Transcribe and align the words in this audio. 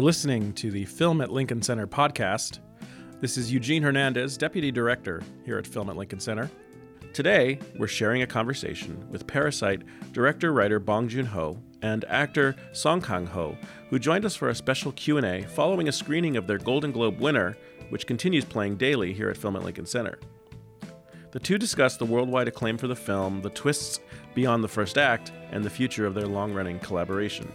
You're 0.00 0.06
listening 0.06 0.54
to 0.54 0.70
the 0.70 0.86
Film 0.86 1.20
at 1.20 1.30
Lincoln 1.30 1.60
Center 1.60 1.86
podcast. 1.86 2.60
This 3.20 3.36
is 3.36 3.52
Eugene 3.52 3.82
Hernandez, 3.82 4.38
Deputy 4.38 4.72
Director 4.72 5.22
here 5.44 5.58
at 5.58 5.66
Film 5.66 5.90
at 5.90 5.96
Lincoln 5.98 6.20
Center. 6.20 6.50
Today, 7.12 7.58
we're 7.78 7.86
sharing 7.86 8.22
a 8.22 8.26
conversation 8.26 9.06
with 9.10 9.26
Parasite 9.26 9.82
director 10.12 10.54
writer 10.54 10.78
Bong 10.78 11.06
Joon-ho 11.06 11.58
and 11.82 12.06
actor 12.06 12.56
Song 12.72 13.02
Kang-ho, 13.02 13.58
who 13.90 13.98
joined 13.98 14.24
us 14.24 14.34
for 14.34 14.48
a 14.48 14.54
special 14.54 14.90
Q&A 14.92 15.42
following 15.42 15.86
a 15.86 15.92
screening 15.92 16.38
of 16.38 16.46
their 16.46 16.56
Golden 16.56 16.92
Globe 16.92 17.20
winner, 17.20 17.58
which 17.90 18.06
continues 18.06 18.46
playing 18.46 18.76
daily 18.76 19.12
here 19.12 19.28
at 19.28 19.36
Film 19.36 19.54
at 19.54 19.64
Lincoln 19.64 19.84
Center. 19.84 20.18
The 21.32 21.40
two 21.40 21.58
discuss 21.58 21.98
the 21.98 22.06
worldwide 22.06 22.48
acclaim 22.48 22.78
for 22.78 22.88
the 22.88 22.96
film, 22.96 23.42
the 23.42 23.50
twists 23.50 24.00
beyond 24.34 24.64
the 24.64 24.68
first 24.68 24.96
act, 24.96 25.30
and 25.50 25.62
the 25.62 25.68
future 25.68 26.06
of 26.06 26.14
their 26.14 26.26
long-running 26.26 26.78
collaboration. 26.78 27.52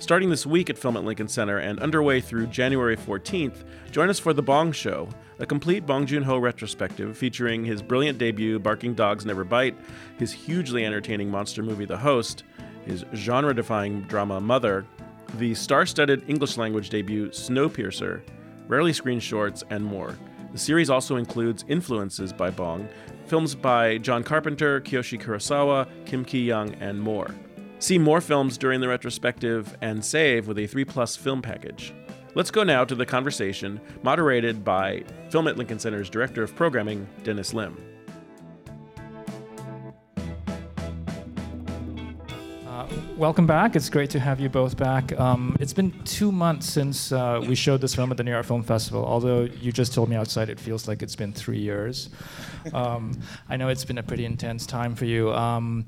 Starting 0.00 0.30
this 0.30 0.46
week 0.46 0.70
at 0.70 0.78
Film 0.78 0.96
at 0.96 1.02
Lincoln 1.02 1.26
Center 1.26 1.58
and 1.58 1.80
underway 1.80 2.20
through 2.20 2.46
January 2.46 2.96
14th, 2.96 3.64
join 3.90 4.08
us 4.08 4.18
for 4.20 4.32
The 4.32 4.40
Bong 4.42 4.70
Show, 4.70 5.08
a 5.40 5.46
complete 5.46 5.86
Bong 5.86 6.06
Joon 6.06 6.22
Ho 6.22 6.38
retrospective 6.38 7.18
featuring 7.18 7.64
his 7.64 7.82
brilliant 7.82 8.16
debut, 8.16 8.60
Barking 8.60 8.94
Dogs 8.94 9.26
Never 9.26 9.42
Bite, 9.42 9.76
his 10.16 10.30
hugely 10.30 10.86
entertaining 10.86 11.28
monster 11.28 11.64
movie, 11.64 11.84
The 11.84 11.96
Host, 11.96 12.44
his 12.86 13.04
genre 13.12 13.52
defying 13.52 14.02
drama, 14.02 14.40
Mother, 14.40 14.86
the 15.34 15.52
star 15.56 15.84
studded 15.84 16.22
English 16.28 16.56
language 16.56 16.90
debut, 16.90 17.30
Snowpiercer, 17.30 18.22
rarely 18.68 18.92
screened 18.92 19.22
shorts, 19.22 19.64
and 19.68 19.84
more. 19.84 20.16
The 20.52 20.58
series 20.58 20.90
also 20.90 21.16
includes 21.16 21.64
influences 21.66 22.32
by 22.32 22.50
Bong, 22.50 22.88
films 23.26 23.56
by 23.56 23.98
John 23.98 24.22
Carpenter, 24.22 24.80
Kiyoshi 24.80 25.20
Kurosawa, 25.20 25.88
Kim 26.06 26.24
Ki 26.24 26.44
Young, 26.44 26.74
and 26.74 27.00
more. 27.00 27.34
See 27.80 27.98
more 27.98 28.20
films 28.20 28.58
during 28.58 28.80
the 28.80 28.88
retrospective 28.88 29.76
and 29.80 30.04
save 30.04 30.48
with 30.48 30.58
a 30.58 30.66
3 30.66 30.84
Plus 30.84 31.16
film 31.16 31.42
package. 31.42 31.94
Let's 32.34 32.50
go 32.50 32.64
now 32.64 32.84
to 32.84 32.94
the 32.94 33.06
conversation 33.06 33.80
moderated 34.02 34.64
by 34.64 35.04
Film 35.30 35.48
at 35.48 35.56
Lincoln 35.56 35.78
Center's 35.78 36.10
Director 36.10 36.42
of 36.42 36.54
Programming, 36.54 37.06
Dennis 37.22 37.54
Lim. 37.54 37.76
welcome 43.18 43.48
back. 43.48 43.74
It's 43.74 43.90
great 43.90 44.10
to 44.10 44.20
have 44.20 44.38
you 44.38 44.48
both 44.48 44.76
back. 44.76 45.18
Um, 45.18 45.56
it's 45.58 45.72
been 45.72 45.90
two 46.04 46.30
months 46.30 46.70
since 46.70 47.10
uh, 47.10 47.44
we 47.46 47.56
showed 47.56 47.80
this 47.80 47.94
film 47.94 48.12
at 48.12 48.16
the 48.16 48.22
New 48.22 48.30
York 48.30 48.46
Film 48.46 48.62
Festival, 48.62 49.04
although 49.04 49.42
you 49.42 49.72
just 49.72 49.92
told 49.92 50.08
me 50.08 50.14
outside 50.14 50.48
it 50.48 50.60
feels 50.60 50.86
like 50.86 51.02
it's 51.02 51.16
been 51.16 51.32
three 51.32 51.58
years. 51.58 52.10
Um, 52.72 53.18
I 53.48 53.56
know 53.56 53.68
it's 53.68 53.84
been 53.84 53.98
a 53.98 54.02
pretty 54.02 54.24
intense 54.24 54.66
time 54.66 54.94
for 54.94 55.04
you. 55.04 55.32
Um, 55.32 55.86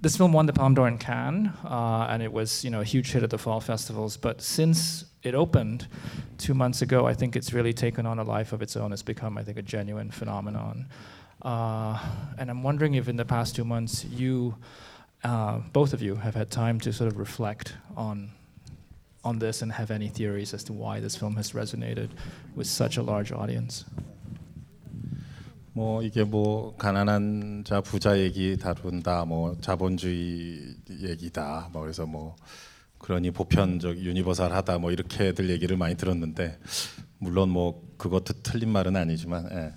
this 0.00 0.16
film 0.16 0.32
won 0.32 0.46
the 0.46 0.52
Palme 0.52 0.74
d'Or 0.74 0.88
in 0.88 0.98
Cannes, 0.98 1.52
uh, 1.64 2.06
and 2.08 2.22
it 2.22 2.32
was 2.32 2.64
you 2.64 2.70
know 2.70 2.80
a 2.80 2.84
huge 2.84 3.12
hit 3.12 3.22
at 3.22 3.30
the 3.30 3.38
fall 3.38 3.60
festivals. 3.60 4.16
But 4.16 4.40
since 4.40 5.04
it 5.22 5.34
opened 5.34 5.86
two 6.38 6.54
months 6.54 6.82
ago, 6.82 7.06
I 7.06 7.14
think 7.14 7.36
it's 7.36 7.52
really 7.52 7.72
taken 7.72 8.06
on 8.06 8.18
a 8.18 8.24
life 8.24 8.52
of 8.52 8.62
its 8.62 8.76
own. 8.76 8.92
It's 8.92 9.02
become, 9.02 9.36
I 9.36 9.44
think, 9.44 9.58
a 9.58 9.62
genuine 9.62 10.10
phenomenon. 10.10 10.86
Uh, 11.42 11.98
and 12.38 12.50
I'm 12.50 12.62
wondering 12.62 12.94
if 12.94 13.08
in 13.08 13.16
the 13.16 13.24
past 13.24 13.56
two 13.56 13.64
months 13.64 14.04
you 14.04 14.56
uh, 15.24 15.58
both 15.72 15.92
of 15.92 16.00
you 16.02 16.16
have 16.16 16.34
had 16.34 16.50
time 16.50 16.80
to 16.80 16.92
sort 16.92 17.10
of 17.12 17.18
reflect 17.18 17.74
on 17.96 18.30
on 19.22 19.38
this 19.38 19.60
and 19.60 19.70
have 19.72 19.90
any 19.90 20.08
theories 20.08 20.54
as 20.54 20.64
to 20.64 20.72
why 20.72 20.98
this 20.98 21.14
film 21.14 21.36
has 21.36 21.52
resonated 21.52 22.08
with 22.54 22.66
such 22.66 22.96
a 22.96 23.02
large 23.02 23.32
audience. 23.32 23.84
뭐 25.72 26.02
이게 26.02 26.24
뭐 26.24 26.76
가난한 26.76 27.64
자 27.64 27.80
부자 27.80 28.18
얘기 28.18 28.56
다룬다 28.56 29.24
뭐 29.24 29.56
자본주의 29.60 30.74
얘기다 30.90 31.70
뭐 31.72 31.82
그래서 31.82 32.06
뭐 32.06 32.34
그러니 32.98 33.30
보편적 33.30 33.98
유니버설하다 33.98 34.78
뭐 34.78 34.90
이렇게들 34.90 35.48
얘기를 35.48 35.76
많이 35.76 35.96
들었는데 35.96 36.58
물론 37.18 37.50
뭐 37.50 37.82
그것도 37.98 38.42
틀린 38.42 38.70
말은 38.70 38.96
아니지만 38.96 39.48
예. 39.52 39.72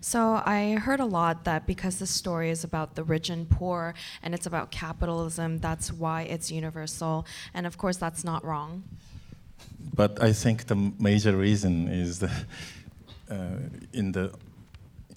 So 0.00 0.40
I 0.44 0.76
heard 0.76 1.00
a 1.00 1.06
lot 1.06 1.44
that 1.44 1.66
because 1.66 1.98
the 1.98 2.06
story 2.06 2.50
is 2.50 2.62
about 2.62 2.94
the 2.94 3.02
rich 3.02 3.28
and 3.28 3.48
poor 3.48 3.94
and 4.22 4.34
it's 4.34 4.46
about 4.46 4.70
capitalism, 4.70 5.58
that's 5.58 5.92
why 5.92 6.22
it's 6.22 6.50
universal. 6.50 7.26
And 7.54 7.66
of 7.66 7.76
course, 7.76 7.96
that's 7.96 8.24
not 8.24 8.44
wrong. 8.44 8.84
But 9.94 10.22
I 10.22 10.32
think 10.32 10.66
the 10.66 10.76
major 10.76 11.36
reason 11.36 11.88
is 11.88 12.20
that 12.20 12.46
uh, 13.28 13.68
in 13.92 14.12
the 14.12 14.30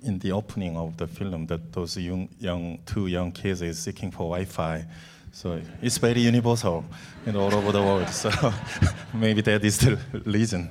in 0.02 0.18
the 0.18 0.32
opening 0.32 0.76
of 0.76 0.96
the 0.96 1.06
film 1.06 1.46
that 1.46 1.72
those 1.72 1.96
young, 1.96 2.28
young 2.40 2.78
two 2.86 3.06
young 3.06 3.32
kids 3.32 3.62
is 3.62 3.78
seeking 3.78 4.10
for 4.10 4.28
Wi-Fi. 4.30 4.84
So 5.32 5.60
it's 5.80 5.98
very 5.98 6.20
universal 6.20 6.84
in 7.24 7.36
all 7.36 7.54
over 7.54 7.72
the 7.72 7.82
world. 7.82 8.08
So 8.10 8.30
maybe 9.14 9.40
that 9.42 9.64
is 9.64 9.78
the 9.78 9.98
reason. 10.26 10.70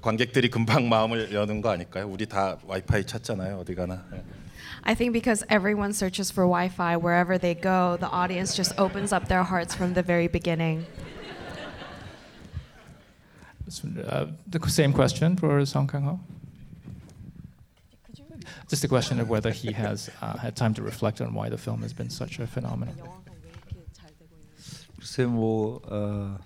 관객들이 0.00 0.48
금방 0.48 0.88
마음을 0.88 1.32
여는 1.32 1.60
거 1.60 1.70
아닐까요? 1.70 2.08
우리 2.08 2.26
다 2.26 2.56
와이파이 2.66 3.04
찾잖아요. 3.04 3.58
어디 3.60 3.74
가나. 3.74 4.04
I 4.84 4.94
think 4.94 5.12
because 5.12 5.44
everyone 5.48 5.92
searches 5.92 6.30
for 6.30 6.44
Wi-Fi 6.44 6.96
wherever 6.96 7.38
they 7.38 7.54
go, 7.54 7.96
the 7.98 8.08
audience 8.08 8.56
just 8.56 8.74
opens 8.78 9.12
up 9.12 9.28
their 9.28 9.44
hearts 9.44 9.74
from 9.74 9.94
the 9.94 10.02
very 10.02 10.26
beginning. 10.26 10.86
Uh, 14.06 14.26
the 14.48 14.58
same 14.68 14.92
question 14.92 15.36
for 15.36 15.64
Song 15.64 15.86
Kang-ho. 15.86 16.18
Just 18.69 18.83
a 18.83 18.87
question 18.87 19.19
of 19.19 19.29
whether 19.29 19.51
he 19.51 19.71
has 19.73 20.09
uh, 20.21 20.37
had 20.37 20.55
time 20.55 20.73
to 20.75 20.83
reflect 20.83 21.21
on 21.21 21.33
why 21.33 21.49
the 21.49 21.57
film 21.57 21.81
has 21.81 21.93
been 21.93 22.09
such 22.09 22.39
a 22.39 22.47
phenomenon. 22.47 22.95
글쎄 24.99 25.25
뭐 25.25 25.79
어, 25.89 26.37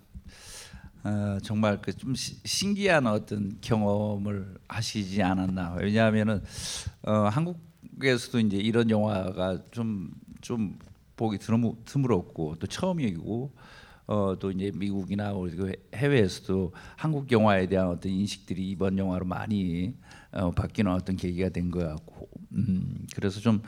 어, 1.04 1.38
정말 1.42 1.82
그 1.82 1.94
좀 1.94 2.14
신기한 2.16 3.08
어떤 3.08 3.58
경험을 3.62 4.58
하시지 4.68 5.22
않았나. 5.24 5.76
왜냐하면은 5.80 6.44
어, 7.04 7.28
한국에서도 7.30 8.40
이제 8.40 8.58
이런 8.58 8.90
영화가 8.90 9.64
좀좀 9.72 10.78
보기 11.16 11.38
드물, 11.38 11.74
드물었고 11.86 12.56
또 12.60 12.68
처음이고 12.68 13.52
어, 14.12 14.36
또 14.38 14.52
이제 14.52 14.72
미국이나 14.76 15.32
그 15.34 15.72
해외에서도 15.96 16.74
한국 16.98 17.32
영화에 17.32 17.68
대한 17.68 17.88
어떤 17.88 18.12
인식들이 18.12 18.70
이번 18.72 18.98
영화로 18.98 19.24
많이 19.26 19.96
어, 20.34 20.52
바뀌는 20.52 20.92
어떤 20.92 21.16
계기가 21.16 21.48
된 21.48 21.72
것 21.72 21.80
같고 21.88 22.28
음, 22.54 23.08
그래서 23.16 23.40
좀, 23.40 23.62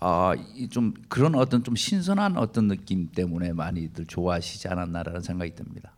아, 0.00 0.34
좀 0.70 0.94
그런 1.10 1.34
어떤 1.34 1.62
좀 1.62 1.76
신선한 1.76 2.38
어떤 2.38 2.68
느낌 2.68 3.08
때문에 3.12 3.52
많이들 3.52 4.06
좋아하시지 4.06 4.66
않았나라는 4.68 5.20
생각이 5.20 5.54
듭니다. 5.54 5.94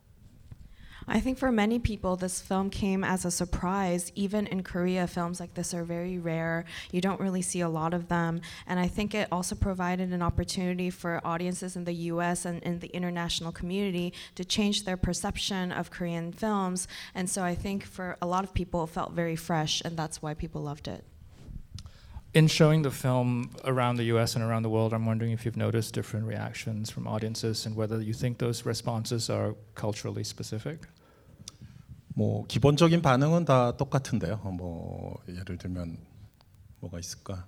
I 1.07 1.19
think 1.19 1.37
for 1.37 1.51
many 1.51 1.77
people, 1.77 2.15
this 2.15 2.41
film 2.41 2.69
came 2.69 3.03
as 3.03 3.25
a 3.25 3.31
surprise. 3.31 4.11
Even 4.15 4.47
in 4.47 4.63
Korea, 4.63 5.05
films 5.05 5.39
like 5.39 5.53
this 5.53 5.73
are 5.73 5.83
very 5.83 6.17
rare. 6.17 6.65
You 6.91 6.99
don't 6.99 7.19
really 7.19 7.43
see 7.43 7.61
a 7.61 7.69
lot 7.69 7.93
of 7.93 8.07
them. 8.07 8.41
And 8.65 8.79
I 8.79 8.87
think 8.87 9.13
it 9.13 9.27
also 9.31 9.55
provided 9.55 10.11
an 10.11 10.21
opportunity 10.21 10.89
for 10.89 11.21
audiences 11.23 11.75
in 11.75 11.83
the 11.83 11.93
US 11.93 12.45
and 12.45 12.61
in 12.63 12.79
the 12.79 12.87
international 12.87 13.51
community 13.51 14.13
to 14.35 14.43
change 14.43 14.83
their 14.83 14.97
perception 14.97 15.71
of 15.71 15.91
Korean 15.91 16.31
films. 16.31 16.87
And 17.13 17.29
so 17.29 17.43
I 17.43 17.53
think 17.53 17.85
for 17.85 18.17
a 18.21 18.25
lot 18.27 18.43
of 18.43 18.53
people, 18.53 18.83
it 18.83 18.89
felt 18.89 19.11
very 19.11 19.35
fresh, 19.35 19.81
and 19.85 19.95
that's 19.95 20.21
why 20.21 20.33
people 20.33 20.61
loved 20.61 20.87
it. 20.87 21.03
In 22.35 22.49
showing 22.49 22.81
the 22.81 22.91
film 22.91 23.49
around 23.63 23.95
the 23.95 24.03
US 24.13 24.35
and 24.35 24.43
around 24.43 24.63
the 24.63 24.69
world, 24.69 24.93
I'm 24.93 25.05
wondering 25.05 25.31
if 25.31 25.45
you've 25.45 25.55
noticed 25.55 25.95
different 25.95 26.27
reactions 26.27 26.91
from 26.91 27.07
audiences 27.07 27.65
and 27.65 27.77
whether 27.77 28.01
you 28.01 28.11
think 28.11 28.39
those 28.39 28.65
responses 28.65 29.29
are 29.29 29.55
culturally 29.73 30.25
specific. 30.25 30.81
뭐 32.13 32.45
기본적인 32.47 33.01
반응은 33.01 33.45
다 33.45 33.77
똑같은데요. 33.77 34.41
뭐 34.51 35.17
예를 35.29 35.57
들면 35.57 35.97
뭐가 36.81 36.99
있을까? 36.99 37.45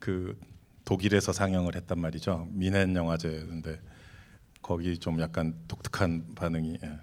그 0.00 0.36
독일에서 0.84 1.32
상영을 1.32 1.76
했단 1.76 1.96
말이죠. 2.00 2.48
미넨 2.50 2.96
영화제인데 2.96 3.80
거기 4.60 4.98
좀 4.98 5.20
약간 5.20 5.54
독특한 5.68 6.34
반응이. 6.34 6.78
예. 6.82 6.98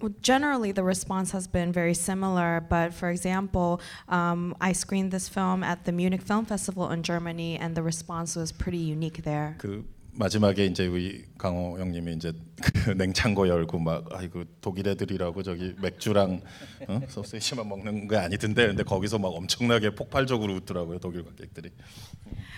Well, 0.00 0.14
generally, 0.22 0.70
the 0.72 0.84
response 0.84 1.32
has 1.32 1.48
been 1.48 1.72
very 1.72 1.94
similar. 1.94 2.64
But 2.68 2.94
for 2.94 3.10
example, 3.10 3.80
um, 4.08 4.54
I 4.60 4.72
screened 4.72 5.10
this 5.10 5.28
film 5.28 5.64
at 5.64 5.84
the 5.84 5.92
Munich 5.92 6.22
Film 6.22 6.44
Festival 6.44 6.90
in 6.90 7.02
Germany, 7.02 7.56
and 7.56 7.74
the 7.74 7.82
response 7.82 8.36
was 8.36 8.52
pretty 8.52 8.78
unique 8.78 9.24
there. 9.24 9.56
그 9.58 9.84
마지막에 10.17 10.65
이제 10.65 10.85
우리 10.85 11.25
강호 11.39 11.79
형님이 11.79 12.13
이제 12.13 12.33
그 12.61 12.91
냉장고 12.91 13.47
열고 13.47 13.79
막 13.79 14.05
아이고 14.11 14.43
독일 14.61 14.87
애들이라고 14.89 15.41
저기 15.41 15.73
맥주랑 15.81 16.41
어? 16.87 17.01
소세지만 17.07 17.67
먹는 17.67 18.07
게 18.07 18.17
아니던데 18.17 18.67
근데 18.67 18.83
거기서 18.83 19.17
막 19.17 19.29
엄청나게 19.29 19.95
폭발적으로 19.95 20.53
웃더라고요 20.55 20.99
독일 20.99 21.23
관객들이. 21.23 21.71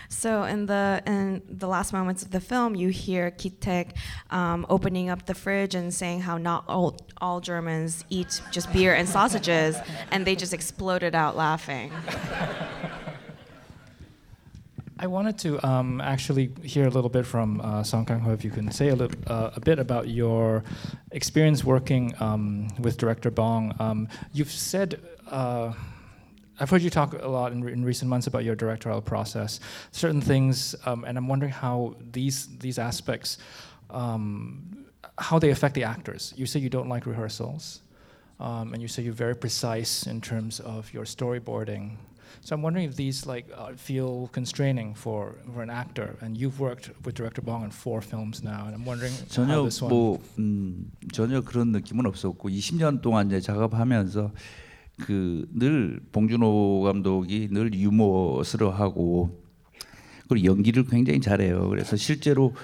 So 0.10 0.44
in 0.44 0.68
the 0.68 1.02
in 1.08 1.42
the 1.48 1.68
last 1.68 1.94
moments 1.94 2.24
of 2.24 2.32
the 2.32 2.42
film, 2.42 2.76
you 2.76 2.90
hear 2.90 3.32
Kitek 3.32 3.96
um, 4.32 4.66
opening 4.70 5.10
up 5.10 5.26
the 5.26 5.34
fridge 5.34 5.76
and 5.76 5.94
saying 5.94 6.22
how 6.22 6.38
not 6.38 6.66
all 6.68 6.98
all 7.22 7.40
Germans 7.40 8.06
eat 8.10 8.42
just 8.52 8.72
beer 8.72 8.94
and 8.94 9.08
sausages, 9.08 9.78
and 10.12 10.26
they 10.26 10.36
just 10.36 10.54
exploded 10.54 11.16
out 11.16 11.36
laughing. 11.36 11.92
I 15.03 15.07
wanted 15.07 15.39
to 15.39 15.67
um, 15.67 16.03
actually 16.03 16.53
hear 16.63 16.87
a 16.87 16.91
little 16.91 17.09
bit 17.09 17.25
from 17.25 17.63
uh, 17.63 17.83
Song 17.83 18.05
Kang 18.05 18.21
Ho, 18.21 18.33
if 18.33 18.45
you 18.45 18.51
can 18.51 18.71
say 18.71 18.89
a, 18.89 18.95
uh, 18.95 19.51
a 19.57 19.61
bit 19.61 19.79
about 19.79 20.09
your 20.09 20.63
experience 21.13 21.65
working 21.65 22.13
um, 22.21 22.69
with 22.79 22.99
director 22.99 23.31
Bong. 23.31 23.75
Um, 23.79 24.09
you've 24.35 24.53
said. 24.53 25.01
Uh, 25.27 25.73
I've 26.63 26.69
heard 26.69 26.83
you 26.83 26.91
talk 26.91 27.15
a 27.15 27.27
lot 27.27 27.53
in, 27.53 27.65
re- 27.65 27.73
in, 27.73 27.83
recent 27.83 28.11
months 28.11 28.27
about 28.27 28.45
your 28.45 28.55
directorial 28.55 29.01
process, 29.01 29.61
certain 29.93 30.21
things, 30.21 30.75
um, 30.85 31.05
and 31.05 31.17
I'm 31.17 31.27
wondering 31.27 31.53
how 31.53 31.97
these 32.13 32.55
these 32.59 32.79
aspects, 32.79 33.39
um, 33.89 34.85
how 35.17 35.39
they 35.39 35.49
affect 35.49 35.75
the 35.75 35.85
actors. 35.85 36.35
You 36.37 36.45
say 36.45 36.61
you 36.61 36.69
don't 36.69 36.91
like 36.91 37.07
rehearsals, 37.07 37.81
um, 38.39 38.75
and 38.75 38.83
you 38.83 38.89
say 38.89 39.03
you're 39.03 39.15
very 39.15 39.35
precise 39.35 40.07
in 40.07 40.21
terms 40.21 40.61
of 40.61 40.93
your 40.93 41.05
storyboarding. 41.05 41.97
So 42.41 42.55
I'm 42.55 42.63
wondering 42.63 42.89
if 42.89 42.97
these 42.97 43.27
like 43.27 43.47
uh, 43.57 43.73
feel 43.77 44.29
constraining 44.33 44.95
for, 44.95 45.37
for 45.55 45.63
an 45.63 45.71
actor. 45.71 46.17
And 46.21 46.37
you've 46.37 46.59
worked 46.61 46.91
with 47.05 47.15
director 47.15 47.43
Bong 47.43 47.63
on 47.65 47.71
four 47.71 48.01
films 48.01 48.43
now, 48.43 48.65
and 48.67 48.75
I'm 48.75 48.85
wondering 48.85 49.13
전혀 49.29 49.55
how 49.55 49.65
this 49.65 49.83
one. 49.83 49.91
뭐 49.91 50.19
음, 50.39 50.91
전혀 51.13 51.41
그런 51.43 51.73
느낌은 51.73 52.07
없었고 52.07 52.49
20년 52.49 53.03
동안 53.03 53.27
이제 53.27 53.41
작업하면서 53.41 54.33
그 55.01 55.47
늘 55.53 56.01
봉준호 56.13 56.83
감독이 56.83 57.49
늘 57.51 57.73
유머스러하고 57.75 59.41
그리고 60.29 60.47
연기를 60.47 60.85
굉장히 60.85 61.21
잘해요. 61.21 61.69
그래서 61.69 61.97
실제로 61.97 62.55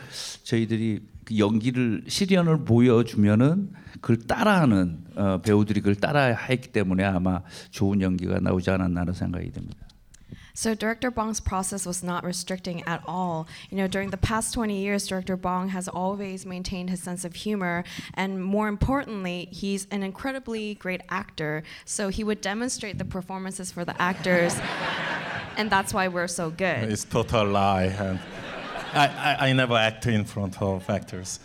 저희들이 0.44 1.00
그 1.26 1.38
연기를 1.38 2.04
실연을 2.06 2.64
보여주면은 2.64 3.72
그걸 4.00 4.18
따라하는 4.18 5.04
어, 5.16 5.40
배우들이 5.42 5.80
그걸 5.80 5.96
따라했기 5.96 6.68
때문에 6.68 7.04
아마 7.04 7.42
좋은 7.70 8.00
연기가 8.00 8.38
나오지 8.38 8.70
않았나는 8.70 9.12
생각이 9.12 9.50
듭니다. 9.50 9.86
So 10.54 10.74
director 10.74 11.10
Bong's 11.10 11.38
process 11.38 11.84
was 11.86 12.02
not 12.02 12.24
restricting 12.24 12.82
at 12.86 13.02
all. 13.06 13.46
You 13.68 13.76
know, 13.76 13.86
during 13.86 14.08
the 14.08 14.16
past 14.16 14.54
20 14.54 14.74
years, 14.80 15.06
director 15.06 15.36
Bong 15.36 15.68
has 15.68 15.86
always 15.86 16.46
maintained 16.46 16.88
his 16.88 17.02
sense 17.02 17.26
of 17.26 17.34
humor, 17.34 17.84
and 18.14 18.42
more 18.42 18.66
importantly, 18.66 19.48
he's 19.52 19.86
an 19.90 20.02
incredibly 20.02 20.76
great 20.76 21.02
actor. 21.10 21.62
So 21.84 22.08
he 22.08 22.24
would 22.24 22.40
demonstrate 22.40 22.96
the 22.96 23.04
performances 23.04 23.70
for 23.70 23.84
the 23.84 24.00
actors, 24.00 24.56
and 25.58 25.68
that's 25.68 25.92
why 25.92 26.08
we're 26.08 26.26
so 26.26 26.48
good. 26.48 26.90
It's 26.90 27.04
total 27.04 27.48
lie. 27.48 28.18
I, 28.96 29.08
I, 29.08 29.36
I 29.48 29.50
never 29.50 29.76
act 29.76 30.06
in 30.06 30.22
front 30.22 30.56
of 30.64 30.90
actors. 30.90 31.38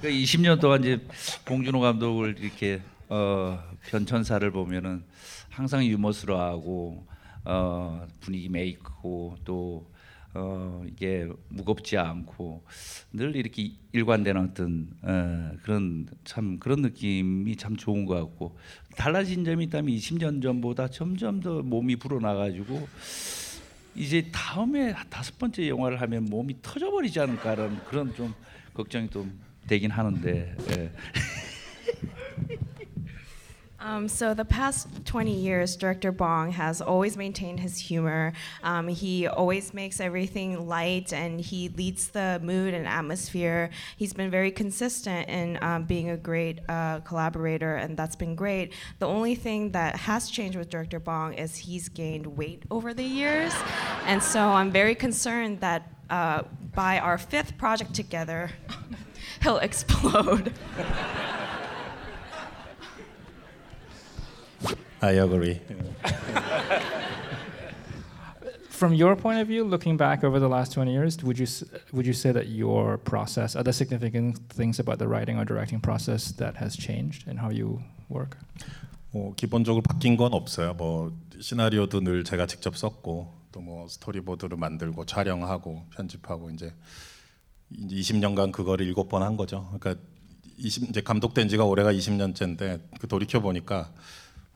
그 0.00 0.08
20년 0.08 0.60
동안 0.60 0.82
이제 0.82 1.00
봉준호 1.44 1.78
감독을 1.78 2.34
이렇게 2.40 2.82
어, 3.08 3.62
변천사를 3.86 4.50
보면은 4.50 5.04
항상 5.50 5.84
유머스러하고 5.84 7.06
어, 7.44 8.06
분위기 8.18 8.48
메이크고 8.48 9.36
또 9.44 9.86
어, 10.34 10.82
이게 10.84 11.28
무겁지 11.48 11.96
않고 11.96 12.64
늘 13.12 13.36
이렇게 13.36 13.70
일관된 13.92 14.36
어떤 14.36 14.88
어, 15.00 15.52
그런 15.62 16.08
참 16.24 16.58
그런 16.58 16.82
느낌이 16.82 17.54
참 17.54 17.76
좋은 17.76 18.04
것 18.04 18.16
같고 18.16 18.58
달라진 18.96 19.44
점이 19.44 19.66
있다면 19.66 19.94
20년 19.94 20.42
전보다 20.42 20.88
점점 20.88 21.38
더 21.38 21.62
몸이 21.62 21.94
불어나가지고 21.96 22.88
이제 23.94 24.28
다음에 24.32 24.94
다섯 25.08 25.38
번째 25.38 25.68
영화를 25.68 26.00
하면 26.00 26.24
몸이 26.24 26.56
터져버리지 26.62 27.20
않을까라는 27.20 27.78
그런 27.84 28.14
좀 28.14 28.34
걱정이 28.74 29.08
좀 29.08 29.38
되긴 29.66 29.90
하는데. 29.90 30.56
예. 30.70 30.90
Um, 33.84 34.08
so 34.08 34.32
the 34.32 34.46
past 34.46 34.88
20 35.04 35.30
years, 35.30 35.76
director 35.76 36.10
Bong 36.10 36.52
has 36.52 36.80
always 36.80 37.18
maintained 37.18 37.60
his 37.60 37.78
humor. 37.78 38.32
Um, 38.62 38.88
he 38.88 39.26
always 39.26 39.74
makes 39.74 40.00
everything 40.00 40.66
light, 40.66 41.12
and 41.12 41.38
he 41.38 41.68
leads 41.68 42.08
the 42.08 42.40
mood 42.42 42.72
and 42.72 42.86
atmosphere. 42.86 43.68
He's 43.98 44.14
been 44.14 44.30
very 44.30 44.50
consistent 44.50 45.28
in 45.28 45.58
um, 45.62 45.84
being 45.84 46.08
a 46.08 46.16
great 46.16 46.60
uh, 46.66 47.00
collaborator, 47.00 47.76
and 47.76 47.94
that's 47.94 48.16
been 48.16 48.34
great. 48.34 48.72
The 49.00 49.06
only 49.06 49.34
thing 49.34 49.72
that 49.72 49.96
has 49.96 50.30
changed 50.30 50.56
with 50.56 50.70
director 50.70 50.98
Bong 50.98 51.34
is 51.34 51.54
he's 51.54 51.90
gained 51.90 52.26
weight 52.26 52.62
over 52.70 52.94
the 52.94 53.04
years, 53.04 53.52
and 54.06 54.22
so 54.22 54.40
I'm 54.40 54.70
very 54.70 54.94
concerned 54.94 55.60
that 55.60 55.92
uh, 56.08 56.44
by 56.74 57.00
our 57.00 57.18
fifth 57.18 57.58
project 57.58 57.92
together, 57.92 58.50
he'll 59.42 59.58
explode. 59.58 60.54
I 65.04 65.12
agree. 65.20 65.60
From 68.70 68.94
your 68.94 69.16
point 69.16 69.38
of 69.38 69.46
view, 69.48 69.64
looking 69.64 69.96
back 69.96 70.24
over 70.24 70.40
the 70.40 70.48
last 70.48 70.72
20 70.72 70.92
years, 70.92 71.22
would 71.22 71.38
you 71.38 71.46
would 71.92 72.06
you 72.06 72.12
say 72.12 72.32
that 72.32 72.48
your 72.48 72.98
process, 72.98 73.54
are 73.54 73.62
there 73.62 73.72
significant 73.72 74.38
things 74.48 74.80
about 74.80 74.98
the 74.98 75.06
writing 75.06 75.38
or 75.38 75.44
directing 75.44 75.80
process 75.80 76.32
that 76.32 76.56
has 76.56 76.74
changed 76.76 77.28
in 77.28 77.36
how 77.36 77.50
you 77.50 77.82
work? 78.08 78.36
뭐 79.12 79.32
기본적으로 79.36 79.82
바뀐 79.82 80.16
건 80.16 80.32
없어요. 80.34 80.74
뭐 80.74 81.12
시나리오도 81.38 82.00
늘 82.00 82.24
제가 82.24 82.46
직접 82.46 82.76
썼고 82.76 83.32
또 83.52 83.60
뭐 83.60 83.86
스토리보드를 83.86 84.56
만들고 84.58 85.06
촬영하고 85.06 85.84
편집하고 85.94 86.50
이제 86.50 86.72
이제 87.70 87.94
20년간 87.96 88.50
그거를 88.52 88.84
일곱 88.86 89.08
번한 89.08 89.36
거죠. 89.36 89.68
그러니까 89.78 90.02
20 90.58 90.90
이제 90.90 91.00
감독된 91.00 91.48
지가 91.48 91.64
올해가 91.64 91.92
20년째인데 91.92 92.80
그 92.98 93.06
돌이켜 93.06 93.40
보니까 93.40 93.92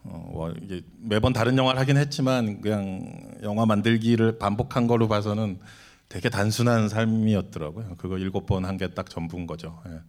어, 0.05 0.31
뭐 0.33 0.51
이게 0.63 0.83
매번 1.01 1.33
다른 1.33 1.57
영화를 1.59 1.81
하긴 1.81 1.97
했지만 1.97 2.61
그냥 2.61 3.39
영화 3.43 3.67
만들기를 3.67 4.39
반복한 4.39 4.87
걸로 4.87 5.09
봐서는 5.09 5.59
되게 6.09 6.31
단순한 6.31 6.89
삶이었더라고요. 6.89 7.97
그거 7.99 8.17
일곱 8.19 8.47
번 8.47 8.65
한 8.65 8.77
게 8.79 8.89
딱 8.95 9.11
전부인 9.11 9.47
거죠. 9.47 9.79
예. 9.89 10.01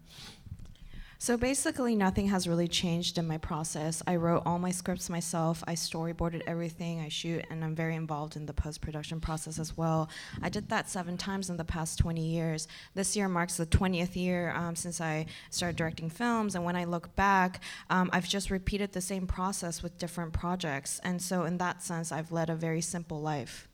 So 1.21 1.35
basically, 1.35 1.97
nothing 1.97 2.29
has 2.29 2.47
really 2.47 2.69
changed 2.69 3.17
in 3.17 3.27
my 3.27 3.37
process. 3.37 4.01
I 4.07 4.15
wrote 4.15 4.43
all 4.45 4.57
my 4.57 4.71
scripts 4.71 5.09
myself. 5.09 5.61
I 5.67 5.75
storyboarded 5.75 6.43
everything 6.47 7.01
I 7.01 7.09
shoot, 7.09 7.45
and 7.49 7.61
I'm 7.61 7.75
very 7.75 7.95
involved 7.95 8.37
in 8.37 8.45
the 8.45 8.53
post 8.53 8.79
production 8.79 9.19
process 9.19 9.59
as 9.59 9.75
well. 9.75 10.09
I 10.41 10.47
did 10.47 10.69
that 10.69 10.89
seven 10.89 11.17
times 11.17 11.49
in 11.49 11.57
the 11.57 11.65
past 11.65 11.99
20 11.99 12.21
years. 12.21 12.69
This 12.93 13.17
year 13.17 13.27
marks 13.27 13.57
the 13.57 13.65
20th 13.65 14.15
year 14.15 14.53
um, 14.55 14.77
since 14.77 15.01
I 15.01 15.25
started 15.49 15.75
directing 15.75 16.09
films, 16.09 16.55
and 16.55 16.63
when 16.63 16.77
I 16.77 16.85
look 16.85 17.13
back, 17.17 17.59
um, 17.89 18.09
I've 18.13 18.27
just 18.27 18.49
repeated 18.49 18.93
the 18.93 19.01
same 19.01 19.27
process 19.27 19.83
with 19.83 19.97
different 19.97 20.31
projects. 20.31 21.01
And 21.03 21.21
so, 21.21 21.43
in 21.43 21.57
that 21.57 21.83
sense, 21.83 22.13
I've 22.13 22.31
led 22.31 22.49
a 22.49 22.55
very 22.55 22.79
simple 22.79 23.19
life. 23.19 23.67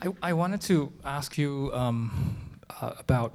I, 0.00 0.08
I 0.22 0.32
wanted 0.32 0.62
to 0.62 0.90
ask 1.04 1.36
you 1.36 1.70
um, 1.74 2.38
uh, 2.80 2.92
about 2.98 3.34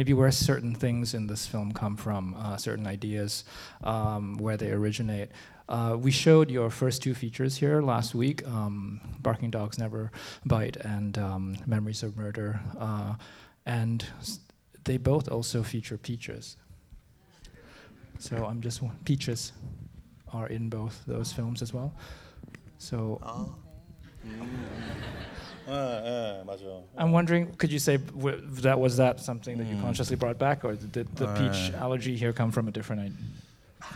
maybe 0.00 0.14
where 0.14 0.30
certain 0.30 0.74
things 0.74 1.12
in 1.12 1.26
this 1.26 1.46
film 1.46 1.72
come 1.72 1.94
from, 1.94 2.34
uh, 2.38 2.56
certain 2.56 2.86
ideas, 2.86 3.44
um, 3.84 4.38
where 4.38 4.56
they 4.56 4.70
originate. 4.70 5.28
Uh, 5.68 5.94
we 5.94 6.10
showed 6.10 6.50
your 6.50 6.70
first 6.70 7.02
two 7.02 7.12
features 7.12 7.58
here 7.58 7.82
last 7.82 8.14
week 8.14 8.42
um, 8.48 8.98
Barking 9.18 9.50
Dogs 9.50 9.78
Never 9.78 10.10
Bite 10.46 10.76
and 10.76 11.18
um, 11.18 11.54
Memories 11.66 12.02
of 12.02 12.16
Murder. 12.16 12.60
Uh, 12.78 13.16
and 13.66 14.06
they 14.84 14.96
both 14.96 15.28
also 15.28 15.62
feature 15.62 15.98
peaches. 15.98 16.56
So 18.18 18.46
I'm 18.46 18.62
just, 18.62 18.80
peaches 19.04 19.52
are 20.32 20.46
in 20.46 20.70
both 20.70 21.04
those 21.06 21.30
films 21.30 21.60
as 21.60 21.74
well. 21.74 21.92
So 22.78 23.20
예, 25.70 26.42
맞아. 26.44 26.64
I'm 26.98 27.12
wondering, 27.12 27.54
could 27.58 27.70
you 27.72 27.78
say 27.78 27.98
that 28.62 28.78
was 28.80 28.96
that 28.96 29.20
something 29.20 29.56
that 29.58 29.68
you 29.70 29.76
Mm. 29.78 29.82
consciously 29.82 30.16
brought 30.18 30.38
back, 30.38 30.64
or 30.64 30.74
did 30.76 31.06
the 31.16 31.26
peach 31.34 31.70
Uh, 31.72 31.84
allergy 31.84 32.14
here 32.16 32.32
come 32.34 32.50
from 32.50 32.66
a 32.68 32.72
different? 32.72 33.02
idea? 33.06 33.18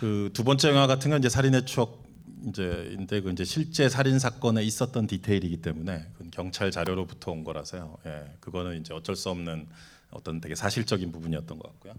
그두 0.01 0.45
번째 0.45 0.71
영화 0.71 0.87
같은 0.87 1.11
건 1.11 1.19
이제 1.21 1.29
살인의 1.29 1.67
추억 1.67 2.03
이제인데 2.47 3.21
그 3.23 3.31
이제 3.31 3.45
실제 3.45 3.89
살인 3.89 4.19
사건에 4.19 4.63
있었던 4.63 5.07
디테일이기 5.07 5.59
때문에 5.63 6.07
경찰 6.31 6.71
자료로부터 6.71 7.33
온 7.33 7.43
거라서요. 7.45 7.97
예, 8.07 8.25
그거는 8.41 8.81
이제 8.81 8.93
어쩔 8.95 9.17
수 9.17 9.31
없는 9.31 9.67
어떤 10.11 10.41
되게 10.41 10.55
사실적인 10.55 11.11
부분이었던 11.11 11.59
것 11.59 11.69
같고요. 11.73 11.95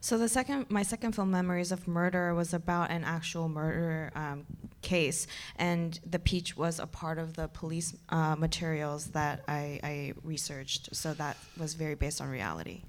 So 0.00 0.18
the 0.18 0.28
second, 0.28 0.66
my 0.68 0.82
second 0.82 1.12
film, 1.12 1.30
Memories 1.30 1.70
of 1.70 1.86
Murder, 1.86 2.34
was 2.34 2.52
about 2.52 2.90
an 2.90 3.04
actual 3.04 3.48
murder 3.48 4.10
um, 4.16 4.44
case, 4.82 5.26
and 5.56 5.98
the 6.04 6.18
peach 6.18 6.56
was 6.56 6.80
a 6.80 6.86
part 6.86 7.18
of 7.18 7.34
the 7.34 7.48
police 7.48 7.94
uh, 8.08 8.34
materials 8.36 9.06
that 9.12 9.44
I, 9.46 9.78
I 9.82 10.12
researched. 10.24 10.94
So 10.94 11.14
that 11.14 11.36
was 11.56 11.74
very 11.74 11.94
based 11.94 12.20
on 12.20 12.28
reality. 12.28 12.82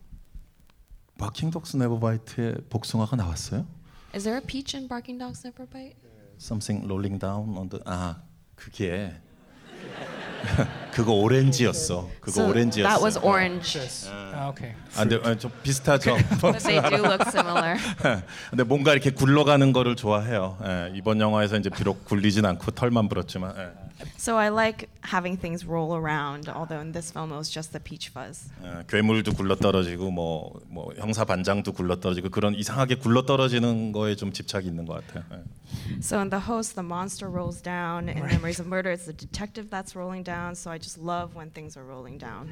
바킹독스 1.20 1.78
네버바이트의 1.78 2.66
복숭아가 2.70 3.16
나왔어요? 3.16 3.68
Is 4.16 4.24
there 4.24 4.38
a 4.38 4.42
peach 4.42 4.74
in 4.74 4.88
Barking 4.88 5.20
Dogs 5.20 5.44
Never 5.44 5.68
Bite? 5.68 5.96
Something 6.40 6.88
rolling 6.88 7.20
down 7.20 7.56
on 7.56 7.70
the 7.70 7.80
아 7.86 8.22
그게 8.56 9.14
그거 10.93 11.13
오렌지였어. 11.13 12.09
그거 12.21 12.41
So 12.43 12.49
오렌지였어. 12.51 12.89
that 12.89 13.03
was 13.03 13.19
orange, 13.19 13.79
Ah, 14.11 14.49
okay. 14.51 14.75
아, 14.97 15.05
근데 15.05 15.21
아, 15.23 15.35
좀 15.37 15.51
비슷하죠. 15.63 16.17
but 16.41 16.59
they 16.65 16.81
do 16.81 17.03
look 17.03 17.23
similar. 17.29 17.77
근데 18.51 18.63
뭔가 18.65 18.93
이렇게 18.93 19.11
굴러가는 19.11 19.73
거를 19.73 19.95
좋아해요. 19.97 20.59
예, 20.65 20.93
이번 20.97 21.21
영화에서 21.21 21.57
이제 21.57 21.71
비록 21.71 22.05
굴리진 22.05 22.45
않고 22.47 22.71
털만 22.73 23.09
불었지만. 23.09 23.55
예. 23.59 23.98
So 24.18 24.38
I 24.38 24.50
like 24.50 24.90
having 25.02 25.38
things 25.38 25.66
roll 25.66 25.96
around, 25.96 26.50
although 26.50 26.82
in 26.82 26.92
this 26.92 27.12
film 27.12 27.32
it 27.32 27.38
was 27.38 27.50
just 27.50 27.72
the 27.72 27.80
peach 27.80 28.10
fuzz. 28.10 28.50
예, 28.64 28.84
괴물도 28.88 29.34
굴러 29.34 29.56
떨어지고 29.56 30.12
뭐, 30.12 30.60
뭐 30.68 30.94
형사 30.98 31.26
반장도 31.26 31.74
굴러 31.74 32.00
떨어지고 32.00 32.30
그런 32.30 32.56
이상하게 32.56 32.96
굴러 32.96 33.26
떨어지는 33.26 33.92
거에 33.92 34.16
좀 34.16 34.34
집착이 34.34 34.68
있는 34.68 34.86
것 34.86 35.06
같아요. 35.06 35.24
예. 35.32 35.44
So 36.02 36.20
in 36.20 36.30
the 36.30 36.42
host, 36.42 36.76
the 36.76 36.86
monster 36.86 37.30
rolls 37.30 37.62
down. 37.62 38.10
In 38.10 38.26
Memories 38.26 38.60
of 38.60 38.68
Murder, 38.68 38.92
it's 38.92 39.06
the 39.06 39.14
detective 39.14 39.70
that's 39.70 39.96
rolling 39.96 40.24
down. 40.24 40.56
So 40.56 40.72
I 40.72 40.78
just 40.78 41.00
love 41.00 41.36
when 41.36 41.50
things 41.52 41.78
are 41.78 41.86
rolling 41.86 42.18
down. 42.18 42.52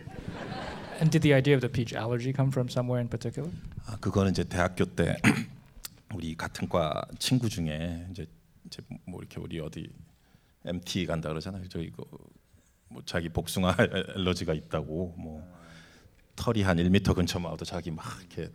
And 1.00 1.12
did 1.12 1.22
the 1.22 1.34
idea 1.34 1.56
of 1.56 1.62
the 1.62 1.70
peach 1.70 1.94
allergy 1.94 2.34
come 2.34 2.51
from 2.51 2.70
somewhere 2.70 3.01
in 3.01 3.08
particular? 3.08 3.50
아, 3.88 3.98
그거는 4.00 4.32
이제 4.32 4.44
대학교 4.44 4.86
때 4.86 5.18
우리 6.13 6.36
같은 6.36 6.68
과 6.70 7.03
친구 7.20 7.50
중에 7.50 8.08
이제 8.12 8.25
이제 8.65 8.82
뭐 9.06 9.20
이렇게 9.20 9.39
우리 9.39 9.60
어디 9.60 9.89
MT 10.66 11.06
간다 11.06 11.28
그러잖아요. 11.28 11.68
저 11.68 11.80
이거 11.80 12.04
뭐 12.88 13.02
자기 13.04 13.28
복숭아 13.28 13.76
알러지가 14.16 14.54
있다고 14.54 15.14
뭐 15.16 15.56
털이 16.37 16.62
한 16.62 16.76
1m 16.76 17.14
근처만 17.14 17.50
와도 17.50 17.64
자기 17.64 17.90
막 17.90 18.04
이렇게 18.20 18.52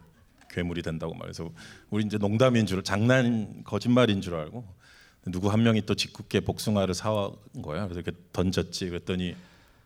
괴물이 0.49 0.81
된다고 0.81 1.13
말해서 1.13 1.49
우리 1.89 2.05
이제 2.05 2.17
농담인 2.17 2.65
줄 2.65 2.83
장난 2.83 3.63
거짓말인 3.63 4.21
줄 4.21 4.35
알고 4.35 4.65
누구 5.27 5.51
한 5.51 5.63
명이 5.63 5.85
또 5.85 5.95
짓궂게 5.95 6.41
복숭아를 6.41 6.93
사온 6.93 7.35
거야. 7.61 7.87
그래서 7.87 8.01
이렇게 8.01 8.17
던졌지. 8.33 8.89
그랬더니 8.89 9.35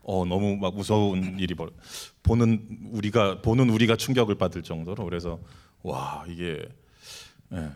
어 0.03 0.23
너무 0.25 0.55
막 0.55 0.75
무서운 0.75 1.39
일이 1.39 1.55
벌 1.55 1.69
보는 2.23 2.89
우리가 2.91 3.41
보는 3.41 3.69
우리가 3.69 3.95
충격을 3.95 4.35
받을 4.35 4.63
정도로 4.63 5.03
그래서 5.03 5.39
와 5.83 6.25
이게 6.27 6.67
예. 7.53 7.71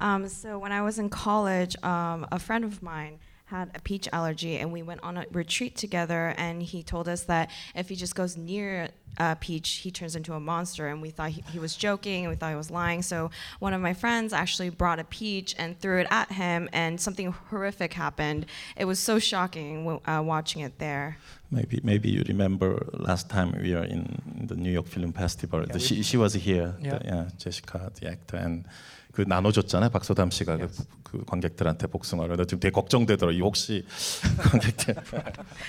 Um, 0.00 0.28
so 0.28 0.58
when 0.58 0.72
I 0.72 0.82
was 0.82 0.98
in 0.98 1.08
college, 1.10 1.76
um, 1.82 2.26
a 2.32 2.38
friend 2.38 2.64
of 2.64 2.82
mine 2.82 3.18
had 3.46 3.70
a 3.74 3.80
peach 3.80 4.08
allergy, 4.12 4.58
and 4.58 4.72
we 4.72 4.80
went 4.80 5.02
on 5.02 5.16
a 5.16 5.26
retreat 5.32 5.76
together. 5.76 6.34
And 6.38 6.62
he 6.62 6.82
told 6.82 7.08
us 7.08 7.24
that 7.24 7.50
if 7.74 7.88
he 7.88 7.96
just 7.96 8.14
goes 8.14 8.36
near 8.36 8.90
a 9.18 9.34
peach, 9.34 9.68
he 9.82 9.90
turns 9.90 10.14
into 10.14 10.34
a 10.34 10.40
monster. 10.40 10.86
And 10.86 11.02
we 11.02 11.10
thought 11.10 11.30
he, 11.30 11.42
he 11.50 11.58
was 11.58 11.74
joking, 11.74 12.24
and 12.24 12.30
we 12.30 12.36
thought 12.36 12.50
he 12.50 12.56
was 12.56 12.70
lying. 12.70 13.02
So 13.02 13.30
one 13.58 13.74
of 13.74 13.80
my 13.80 13.92
friends 13.92 14.32
actually 14.32 14.70
brought 14.70 15.00
a 15.00 15.04
peach 15.04 15.56
and 15.58 15.78
threw 15.80 15.98
it 15.98 16.06
at 16.10 16.30
him, 16.32 16.68
and 16.72 17.00
something 17.00 17.32
horrific 17.50 17.92
happened. 17.94 18.46
It 18.76 18.84
was 18.84 19.00
so 19.00 19.18
shocking 19.18 20.00
uh, 20.06 20.22
watching 20.24 20.62
it 20.62 20.78
there. 20.78 21.18
Maybe 21.50 21.80
maybe 21.82 22.08
you 22.08 22.22
remember 22.28 22.86
last 22.92 23.28
time 23.28 23.58
we 23.60 23.74
were 23.74 23.82
in 23.82 24.46
the 24.46 24.54
New 24.54 24.70
York 24.70 24.86
Film 24.86 25.12
Festival. 25.12 25.60
Yeah, 25.60 25.72
the, 25.72 25.80
she 25.80 26.04
she 26.04 26.16
was 26.16 26.34
here. 26.34 26.76
Yeah. 26.80 26.98
The, 26.98 27.04
yeah, 27.04 27.28
Jessica, 27.36 27.90
the 27.98 28.06
actor, 28.06 28.36
and 28.36 28.64
그 29.13 29.23
나눠줬잖아요 29.27 29.89
박소담 29.89 30.29
씨가 30.29 30.57
그, 30.57 30.61
Yes. 30.63 30.87
그 31.03 31.23
관객들한테 31.25 31.87
복숭아를. 31.87 32.35
나 32.35 32.43
지금 32.43 32.59
되게 32.59 32.71
걱정되더라. 32.71 33.31
이 33.31 33.39
혹시 33.39 33.85
관객들 34.37 34.95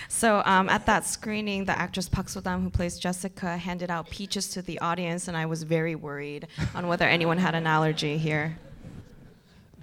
So 0.08 0.42
um, 0.44 0.68
at 0.68 0.84
that 0.86 1.06
screening, 1.06 1.64
the 1.64 1.78
actress 1.78 2.08
Park 2.08 2.28
So-dam, 2.28 2.62
who 2.62 2.70
plays 2.70 2.98
Jessica, 2.98 3.56
handed 3.56 3.90
out 3.90 4.10
peaches 4.10 4.48
to 4.50 4.62
the 4.62 4.78
audience, 4.80 5.28
and 5.28 5.36
I 5.36 5.46
was 5.46 5.62
very 5.62 5.94
worried 5.94 6.48
on 6.74 6.88
whether 6.88 7.06
anyone 7.06 7.38
had 7.38 7.54
an 7.54 7.66
allergy 7.66 8.18
here. 8.18 8.58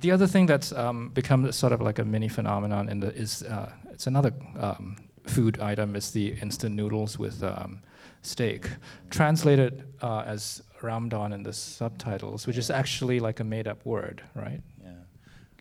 The 0.01 0.12
other 0.12 0.27
thing 0.27 0.45
that's 0.47 0.73
um, 0.73 1.12
become 1.13 1.50
sort 1.53 1.71
of 1.71 1.79
like 1.79 1.97
a 2.00 2.03
mini 2.03 2.27
phenomenon 2.27 2.89
in 2.89 3.00
the 3.00 3.15
is 3.15 3.43
uh, 3.43 3.71
it's 3.93 4.05
another 4.07 4.33
um, 4.59 4.97
food 5.25 5.62
item. 5.62 5.95
It's 5.95 6.12
the 6.12 6.35
instant 6.41 6.75
noodles 6.75 7.17
with 7.17 7.41
um, 7.41 7.79
steak, 8.22 8.68
translated 9.10 9.84
uh, 10.02 10.22
as 10.26 10.62
ramdon 10.82 11.32
in 11.32 11.42
the 11.42 11.52
subtitles, 11.52 12.46
which 12.46 12.58
is 12.58 12.70
actually 12.70 13.20
like 13.20 13.40
a 13.40 13.44
made-up 13.44 13.84
word, 13.84 14.22
right? 14.34 14.62
예. 14.84 14.96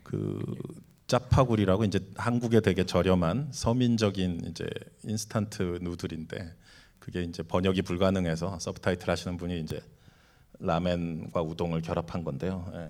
그 0.04 0.42
짜파구리라고 1.08 1.86
이제 1.86 2.00
한국에 2.16 2.60
되게 2.62 2.86
저렴한 2.86 3.50
서민적인 3.52 4.46
이제 4.50 4.68
인스턴트 5.04 5.80
누들인데 5.82 6.54
그게 7.00 7.24
이제 7.24 7.44
번역이 7.44 7.84
불가능해서 7.84 8.60
서브타이틀 8.60 9.10
하시는 9.10 9.38
분이 9.38 9.60
이제 9.62 9.82
라멘과 10.60 11.42
우동을 11.42 11.82
결합한 11.82 12.24
건데요. 12.24 12.70
예. 12.74 12.90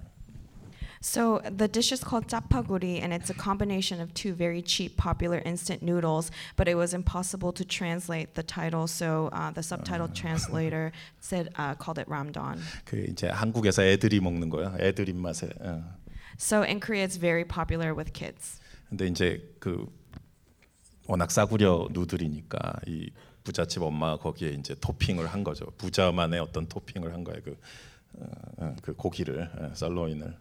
So 1.01 1.41
the 1.45 1.69
dish 1.69 1.93
is 1.93 2.03
called 2.03 2.29
chapaguri, 2.29 3.03
and 3.03 3.13
it's 3.13 3.31
a 3.31 3.35
combination 3.35 4.01
of 4.01 4.13
two 4.15 4.35
very 4.35 4.63
cheap, 4.63 4.97
popular 4.97 5.43
instant 5.45 5.83
noodles. 5.83 6.31
But 6.57 6.69
it 6.69 6.77
was 6.77 6.95
impossible 6.95 7.53
to 7.53 7.65
translate 7.65 8.35
the 8.35 8.43
title, 8.43 8.87
so 8.87 9.29
uh, 9.33 9.51
the 9.51 9.63
subtitle 9.63 10.09
translator 10.09 10.93
said 11.21 11.51
uh, 11.57 11.75
called 11.75 11.99
it 11.99 12.09
ramdon. 12.09 12.59
그 12.85 12.97
이제 13.09 13.29
한국에서 13.29 13.83
애들이 13.85 14.21
먹는 14.21 14.51
거야. 14.51 14.77
애들 14.79 15.09
입맛에. 15.09 15.49
예. 15.65 15.83
So 16.39 16.63
in 16.63 16.81
Korea, 16.81 17.05
it's 17.05 17.17
very 17.17 17.45
popular 17.45 17.95
with 17.95 18.13
kids. 18.13 18.61
근데 18.89 19.07
이제 19.07 19.41
그 19.59 19.87
워낙 21.07 21.31
싸구려 21.31 21.89
누들이니까 21.93 22.81
이 22.87 23.11
부잣집 23.45 23.83
엄마가 23.83 24.19
거기에 24.19 24.51
이제 24.51 24.75
토핑을 24.81 25.27
한 25.27 25.45
거죠. 25.45 25.67
부자만의 25.79 26.41
어떤 26.41 26.67
토핑을 26.67 27.13
한 27.13 27.25
거예요. 27.25 27.43
그, 27.43 27.51
어, 27.51 27.55
어, 27.55 27.96
그 28.83 28.95
고기를 28.95 29.51
어, 29.57 29.71
썰로인을. 29.75 30.37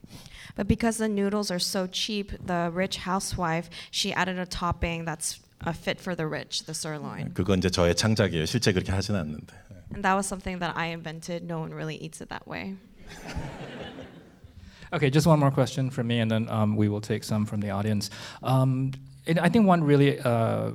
But 0.56 0.68
because 0.68 0.98
the 0.98 1.08
noodles 1.08 1.52
are 1.52 1.60
so 1.60 1.88
cheap, 1.88 2.32
the 2.46 2.70
rich 2.74 2.98
housewife 3.08 3.70
she 3.92 4.14
added 4.14 4.38
a 4.38 4.46
topping 4.46 5.06
that's 5.06 5.40
uh, 5.66 5.72
fit 5.72 6.00
for 6.00 6.16
the 6.16 6.28
rich, 6.28 6.66
the 6.66 6.74
sirloin. 6.74 7.34
그건 7.34 7.60
이제 7.60 7.70
저의 7.70 7.96
창작이에요. 7.96 8.46
실제 8.46 8.74
그렇게 8.74 8.92
하진 8.92 9.16
않는데. 9.16 9.56
And 9.94 10.04
that 10.04 10.16
was 10.16 10.28
something 10.28 10.60
that 10.60 10.76
I 10.76 10.88
invented. 10.88 11.44
No 11.44 11.60
one 11.60 11.74
really 11.74 11.96
eats 11.96 12.22
it 12.22 12.30
that 12.30 12.48
way. 12.48 12.76
Okay, 14.94 15.10
just 15.10 15.26
one 15.26 15.40
more 15.40 15.52
question 15.52 15.90
from 15.90 16.08
me, 16.08 16.20
and 16.20 16.30
then 16.30 16.50
um, 16.50 16.76
we 16.76 16.90
will 16.90 17.00
take 17.00 17.24
some 17.24 17.46
from 17.46 17.62
the 17.62 17.70
audience. 17.72 18.10
Um, 18.44 18.92
it, 19.27 19.39
I 19.39 19.49
think 19.49 19.67
one 19.67 19.83
really 19.83 20.21
uh, 20.21 20.71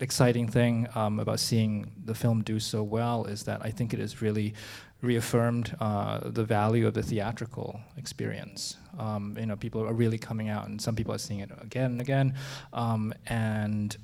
exciting 0.00 0.48
thing 0.48 0.88
um, 0.94 1.20
about 1.20 1.40
seeing 1.40 1.90
the 2.04 2.14
film 2.14 2.42
do 2.42 2.58
so 2.58 2.82
well 2.82 3.24
is 3.24 3.44
that 3.44 3.60
I 3.64 3.70
think 3.70 3.94
it 3.94 4.00
has 4.00 4.20
really 4.20 4.54
reaffirmed 5.00 5.76
uh, 5.80 6.20
the 6.24 6.44
value 6.44 6.86
of 6.86 6.94
the 6.94 7.02
theatrical 7.02 7.80
experience. 7.96 8.76
Um, 8.98 9.36
you 9.38 9.46
know, 9.46 9.56
people 9.56 9.86
are 9.86 9.92
really 9.92 10.18
coming 10.18 10.48
out, 10.48 10.66
and 10.66 10.80
some 10.80 10.96
people 10.96 11.14
are 11.14 11.18
seeing 11.18 11.40
it 11.40 11.50
again 11.60 11.92
and 11.92 12.00
again. 12.00 12.34
Um, 12.72 13.14
and 13.26 13.96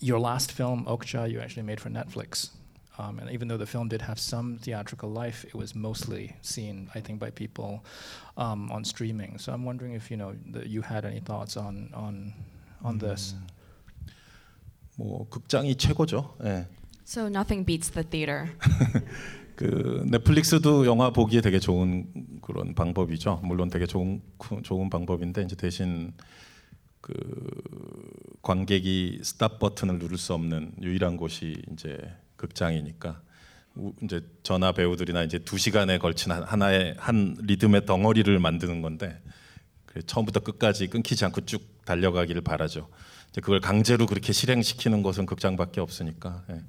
your 0.00 0.18
last 0.18 0.52
film, 0.52 0.84
Okja, 0.86 1.30
you 1.30 1.40
actually 1.40 1.64
made 1.64 1.80
for 1.80 1.90
Netflix. 1.90 2.50
Um, 2.98 3.18
and 3.18 3.30
even 3.30 3.48
though 3.48 3.56
the 3.56 3.66
film 3.66 3.88
did 3.88 4.02
have 4.02 4.18
some 4.18 4.58
theatrical 4.58 5.10
life, 5.10 5.44
it 5.44 5.54
was 5.54 5.74
mostly 5.74 6.36
seen, 6.42 6.90
I 6.94 7.00
think, 7.00 7.18
by 7.18 7.30
people 7.30 7.84
um, 8.36 8.70
on 8.70 8.84
streaming. 8.84 9.38
So 9.38 9.52
I'm 9.52 9.64
wondering 9.64 9.94
if 9.94 10.10
you 10.10 10.16
know 10.16 10.34
you 10.64 10.82
had 10.82 11.04
any 11.04 11.20
thoughts 11.20 11.56
on 11.56 11.90
on 11.94 12.34
on 12.84 12.98
this. 12.98 13.36
뭐 14.96 15.28
극장이 15.28 15.76
최고죠. 15.76 16.36
예. 16.44 16.66
So 17.06 17.26
nothing 17.26 17.64
beats 17.66 17.90
the 17.90 18.08
theater. 18.08 18.48
그 19.56 20.04
넷플릭스도 20.10 20.86
영화 20.86 21.10
보기에 21.10 21.40
되게 21.40 21.58
좋은 21.58 22.06
그런 22.40 22.74
방법이죠. 22.74 23.40
물론 23.44 23.68
되게 23.68 23.86
좋은 23.86 24.20
좋은 24.62 24.88
방법인데 24.90 25.42
이제 25.42 25.56
대신 25.56 26.12
그 27.00 27.12
관객이 28.42 29.20
스탑 29.22 29.58
버튼을 29.58 29.98
누를 29.98 30.16
수 30.18 30.34
없는 30.34 30.72
유일한 30.80 31.16
곳이 31.16 31.60
이제 31.72 31.98
극장이니까 32.36 33.20
우- 33.76 33.92
이제 34.02 34.20
전화 34.42 34.72
배우들이나 34.72 35.22
이제 35.24 35.38
두 35.38 35.58
시간에 35.58 35.98
걸친 35.98 36.32
한- 36.32 36.42
하나의 36.44 36.94
한 36.98 37.36
리듬의 37.40 37.86
덩어리를 37.86 38.38
만드는 38.38 38.82
건데 38.82 39.20
그래, 39.91 40.01
처음부터 40.05 40.41
끝까지 40.41 40.87
끊기지 40.87 41.25
않고 41.25 41.45
쭉 41.45 41.83
달려가기를 41.85 42.41
바라죠. 42.41 42.89
이제 43.29 43.41
그걸 43.41 43.59
강제로 43.61 44.05
그렇게 44.05 44.33
실행시키는 44.33 45.03
곳은 45.03 45.25
극장밖에 45.25 45.81
없으니까. 45.81 46.43
예. 46.51 46.61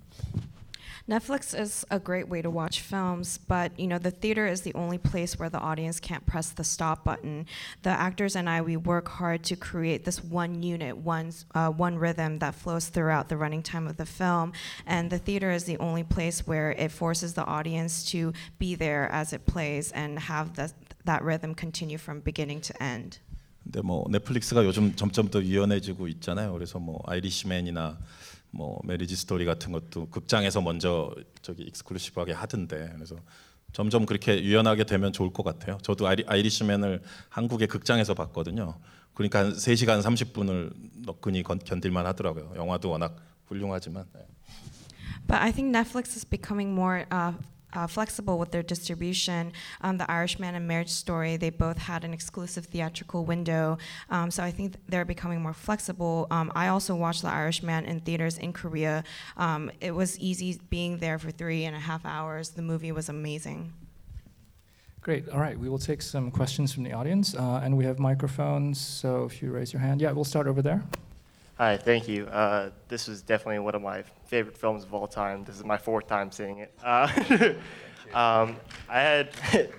Netflix 1.09 1.55
is 1.55 1.87
a 1.91 1.99
great 1.99 2.29
way 2.29 2.43
to 2.43 2.51
watch 2.51 2.81
films, 2.81 3.39
but 3.39 3.73
you 3.79 3.87
know 3.87 3.97
the 3.97 4.11
theater 4.11 4.47
is 4.47 4.61
the 4.61 4.75
only 4.75 4.99
place 4.99 5.39
where 5.39 5.49
the 5.49 5.59
audience 5.59 5.99
can't 5.99 6.27
press 6.27 6.51
the 6.51 6.63
stop 6.63 7.03
button. 7.03 7.47
The 7.83 7.89
actors 7.89 8.37
and 8.37 8.47
I 8.47 8.61
we 8.61 8.77
work 8.77 9.09
hard 9.09 9.43
to 9.45 9.57
create 9.57 10.05
this 10.05 10.23
one 10.23 10.63
unit, 10.63 10.99
one 10.99 11.33
uh, 11.55 11.71
one 11.71 11.97
rhythm 11.97 12.41
that 12.41 12.55
flows 12.55 12.89
throughout 12.89 13.31
the 13.31 13.39
running 13.39 13.63
time 13.63 13.87
of 13.87 13.97
the 13.97 14.05
film, 14.05 14.53
and 14.87 15.09
the 15.09 15.19
theater 15.19 15.51
is 15.51 15.65
the 15.65 15.79
only 15.79 16.05
place 16.05 16.47
where 16.47 16.73
it 16.73 16.93
forces 16.93 17.33
the 17.33 17.45
audience 17.47 18.05
to 18.11 18.35
be 18.59 18.75
there 18.75 19.11
as 19.11 19.33
it 19.33 19.47
plays 19.47 19.91
and 19.93 20.19
have 20.19 20.57
the, 20.57 20.71
that 21.06 21.24
rhythm 21.24 21.54
continue 21.58 21.98
from 21.98 22.22
beginning 22.24 22.62
to 22.68 22.74
end. 22.86 23.20
근데 23.64 23.82
뭐 23.82 24.06
넷플릭스가 24.10 24.66
요즘 24.66 24.94
점점 24.96 25.30
더 25.30 25.42
유연해지고 25.42 26.08
있잖아요. 26.10 26.52
그래서 26.54 26.80
뭐 26.80 27.02
아이리시맨이나 27.06 27.98
뭐 28.52 28.80
메리지 28.84 29.16
스토리 29.16 29.46
같은 29.46 29.72
것도 29.72 30.10
극장에서 30.10 30.62
먼저 30.62 31.14
저기 31.42 31.64
익스클루시브하게 31.64 32.34
하던데 32.34 32.92
그래서 32.96 33.16
점점 33.72 34.06
그렇게 34.06 34.44
유연하게 34.44 34.84
되면 34.84 35.12
좋을 35.14 35.32
것 35.34 35.44
같아요. 35.44 35.78
저도 35.82 36.08
아이리, 36.08 36.24
아이리시맨을 36.28 37.02
한국의 37.30 37.68
극장에서 37.68 38.14
봤거든요. 38.14 38.76
그러니까 39.14 39.40
한 39.40 39.54
3시간 39.54 40.02
30분을 40.04 40.74
너끈히 41.06 41.42
건- 41.42 41.60
견딜만 41.60 42.06
하더라고요. 42.06 42.54
영화도 42.56 42.90
워낙 42.90 43.16
훌륭하지만. 43.48 44.06
네. 44.14 44.28
But 45.26 45.42
I 45.42 45.52
think 45.52 45.72
Netflix 45.76 46.16
is 46.18 46.26
becoming 46.26 46.72
more 46.74 47.06
uh, 47.12 47.34
uh, 47.74 47.88
flexible 47.88 48.38
with 48.40 48.52
their 48.52 48.64
distribution. 48.64 49.52
Um, 49.82 49.98
the 49.98 50.10
Irishman 50.10 50.56
and 50.56 50.68
Marriage 50.68 50.90
Story, 50.90 51.38
they 51.38 51.50
both 51.50 51.78
had 51.78 52.04
an 52.04 52.14
exclusive 52.14 52.66
theatrical 52.66 53.26
window. 53.26 53.78
Um, 54.10 54.32
so 54.32 54.44
I 54.44 54.52
think 54.52 54.76
they're 54.88 55.06
becoming 55.06 55.42
more 55.42 55.54
flexible. 55.54 56.28
Um, 56.32 56.52
I 56.56 56.68
also 56.68 56.96
watched 56.96 57.22
The 57.22 57.30
Irishman 57.30 57.86
in 57.86 58.00
theaters 58.00 58.38
in 58.38 58.54
Korea. 58.54 59.04
Um, 59.38 59.72
it 59.82 59.92
was 59.92 60.20
easy 60.20 60.60
being 60.70 60.98
there 60.98 61.20
for 61.20 61.32
three 61.32 61.66
and 61.66 61.76
a 61.76 61.80
half 61.80 62.06
hours. 62.06 62.52
The 62.52 62.62
movie 62.62 62.92
was 62.92 63.10
amazing. 63.10 63.74
Great. 65.02 65.28
All 65.30 65.40
right. 65.40 65.60
We 65.60 65.68
will 65.68 65.80
take 65.80 66.02
some 66.02 66.32
questions 66.32 66.74
from 66.74 66.84
the 66.84 66.94
audience, 66.94 67.36
uh, 67.36 67.60
and 67.62 67.78
we 67.78 67.84
have 67.84 68.00
microphones. 68.00 68.80
So 68.80 69.26
if 69.26 69.42
you 69.42 69.52
raise 69.52 69.74
your 69.74 69.82
hand, 69.82 70.00
yeah, 70.00 70.14
we'll 70.14 70.24
start 70.24 70.48
over 70.48 70.62
there. 70.62 70.82
Hi, 71.60 71.78
thank 71.78 72.08
you. 72.08 72.26
Uh, 72.26 72.72
this 72.88 73.08
was 73.08 73.22
definitely 73.22 73.60
one 73.60 73.76
of 73.76 73.82
my 73.84 74.02
favorite 74.26 74.58
films 74.58 74.84
of 74.84 74.92
all 74.92 75.06
time. 75.06 75.44
This 75.44 75.56
is 75.56 75.64
my 75.64 75.78
fourth 75.78 76.08
time 76.08 76.32
seeing 76.32 76.58
it. 76.58 76.74
Uh, 76.84 77.08
um, 78.12 78.56
I 78.90 79.00
had 79.00 79.30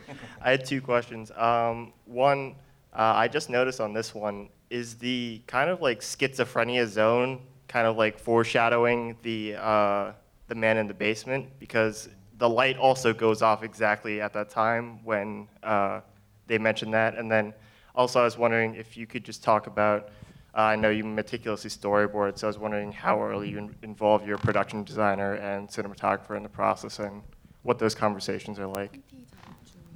I 0.40 0.52
had 0.52 0.64
two 0.64 0.80
questions. 0.80 1.32
Um, 1.32 1.92
one, 2.04 2.54
uh, 2.92 3.14
I 3.16 3.26
just 3.26 3.50
noticed 3.50 3.80
on 3.80 3.92
this 3.92 4.14
one 4.14 4.50
is 4.70 4.94
the 4.94 5.42
kind 5.48 5.68
of 5.68 5.82
like 5.82 5.98
schizophrenia 5.98 6.86
zone, 6.86 7.40
kind 7.66 7.88
of 7.88 7.96
like 7.96 8.20
foreshadowing 8.20 9.16
the 9.22 9.56
uh, 9.56 10.12
the 10.46 10.54
man 10.54 10.76
in 10.76 10.86
the 10.86 10.94
basement 10.94 11.48
because 11.58 12.08
the 12.38 12.48
light 12.48 12.76
also 12.78 13.12
goes 13.12 13.42
off 13.42 13.64
exactly 13.64 14.20
at 14.20 14.32
that 14.32 14.48
time 14.48 15.04
when 15.04 15.48
uh, 15.64 16.02
they 16.46 16.56
mentioned 16.56 16.94
that. 16.94 17.16
And 17.16 17.28
then 17.28 17.52
also, 17.96 18.20
I 18.20 18.24
was 18.24 18.38
wondering 18.38 18.76
if 18.76 18.96
you 18.96 19.08
could 19.08 19.24
just 19.24 19.42
talk 19.42 19.66
about. 19.66 20.10
Uh, 20.56 20.60
I 20.60 20.76
know 20.76 20.90
you 20.90 21.02
meticulously 21.04 21.68
storyboard, 21.68 22.38
so 22.38 22.46
I 22.46 22.50
was 22.50 22.58
wondering 22.58 22.92
how 22.92 23.20
early 23.20 23.50
you 23.50 23.58
in- 23.58 23.74
involve 23.82 24.24
your 24.24 24.38
production 24.38 24.84
designer 24.84 25.34
and 25.34 25.68
cinematographer 25.68 26.36
in 26.36 26.44
the 26.44 26.48
process, 26.48 27.00
and 27.00 27.22
what 27.64 27.78
those 27.80 27.96
conversations 27.96 28.60
are 28.60 28.68
like. 28.68 29.00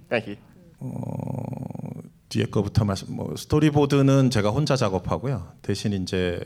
Thank 0.08 0.26
you. 0.26 0.36
어, 0.80 2.02
뒤에 2.28 2.46
거부터 2.46 2.84
말씀. 2.84 3.14
뭐 3.14 3.36
스토리보드는 3.36 4.30
제가 4.30 4.50
혼자 4.50 4.74
작업하고요. 4.74 5.52
대신 5.62 5.92
이제 5.92 6.40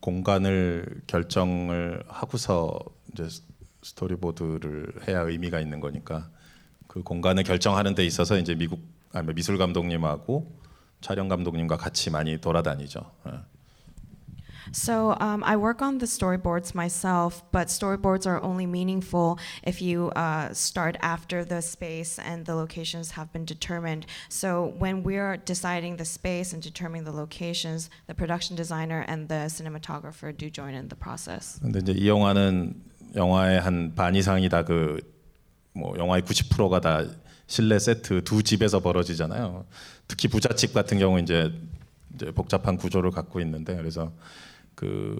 공간을 0.00 1.02
결정을 1.06 2.02
하고서 2.08 2.80
이제 3.12 3.28
스토리보드를 3.82 5.06
해야 5.06 5.20
의미가 5.20 5.60
있는 5.60 5.78
거니까 5.80 6.28
그 6.88 7.02
공간을 7.02 7.44
결정하는 7.44 7.94
데 7.94 8.04
있어서 8.04 8.38
이제 8.38 8.54
미국 8.54 8.80
아니 9.12 9.32
미술 9.34 9.56
감독님하고 9.56 10.60
촬영 11.00 11.28
감독님과 11.28 11.76
같이 11.76 12.10
많이 12.10 12.38
돌아다니죠. 12.40 13.00
예. 13.28 13.40
So 14.72 15.16
um, 15.20 15.42
I 15.42 15.56
work 15.56 15.82
on 15.82 15.98
the 15.98 16.06
storyboards 16.06 16.76
myself, 16.76 17.42
but 17.50 17.66
storyboards 17.68 18.24
are 18.24 18.40
only 18.40 18.66
meaningful 18.66 19.36
if 19.64 19.82
you 19.82 20.10
uh, 20.14 20.52
start 20.52 20.96
after 21.02 21.44
the 21.44 21.60
space 21.60 22.20
and 22.20 22.46
the 22.46 22.54
locations 22.54 23.12
have 23.12 23.32
been 23.32 23.44
determined. 23.44 24.06
So 24.28 24.72
when 24.78 25.02
we're 25.02 25.38
deciding 25.38 25.96
the 25.96 26.04
space 26.04 26.52
and 26.52 26.62
determining 26.62 27.02
the 27.02 27.10
locations, 27.10 27.90
the 28.06 28.14
production 28.14 28.54
designer 28.54 29.04
and 29.08 29.28
the 29.28 29.48
cinematographer 29.50 30.36
do 30.36 30.48
join 30.50 30.74
in 30.74 30.88
the 30.88 30.96
process. 30.96 31.58
근데 31.60 31.80
이제 31.80 31.92
이 31.92 32.06
영화는 32.06 32.74
영화의 33.16 33.60
한 33.60 33.92
반 33.96 34.14
이상이 34.14 34.48
다 34.48 34.81
그 34.81 35.31
뭐 35.31 35.98
영화의 35.98 36.22
90%가 36.22 36.80
다 36.80 37.02
실내 37.50 37.80
세트 37.80 38.22
두 38.22 38.44
집에서 38.44 38.78
벌어지잖아요. 38.78 39.66
특히 40.06 40.28
부잣집 40.28 40.72
같은 40.72 41.00
경우 41.00 41.18
이제, 41.18 41.52
이제 42.14 42.30
복잡한 42.30 42.76
구조를 42.76 43.10
갖고 43.10 43.40
있는데 43.40 43.74
그래서 43.74 44.12
그 44.76 45.18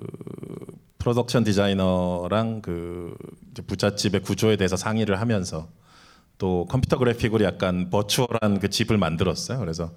프로덕션 0.99 1.43
디자이너랑 1.43 2.63
그 2.63 3.17
부잣집의 3.67 4.23
구조에 4.23 4.57
대해서 4.57 4.77
상의를 4.77 5.21
하면서 5.21 5.69
또 6.39 6.67
컴퓨터 6.71 6.99
그래픽으로 6.99 7.45
약간 7.45 7.91
virtual한 7.91 8.61
그 8.61 8.71
집을 8.71 8.97
만들었어요. 8.97 9.59
그래서 9.59 9.93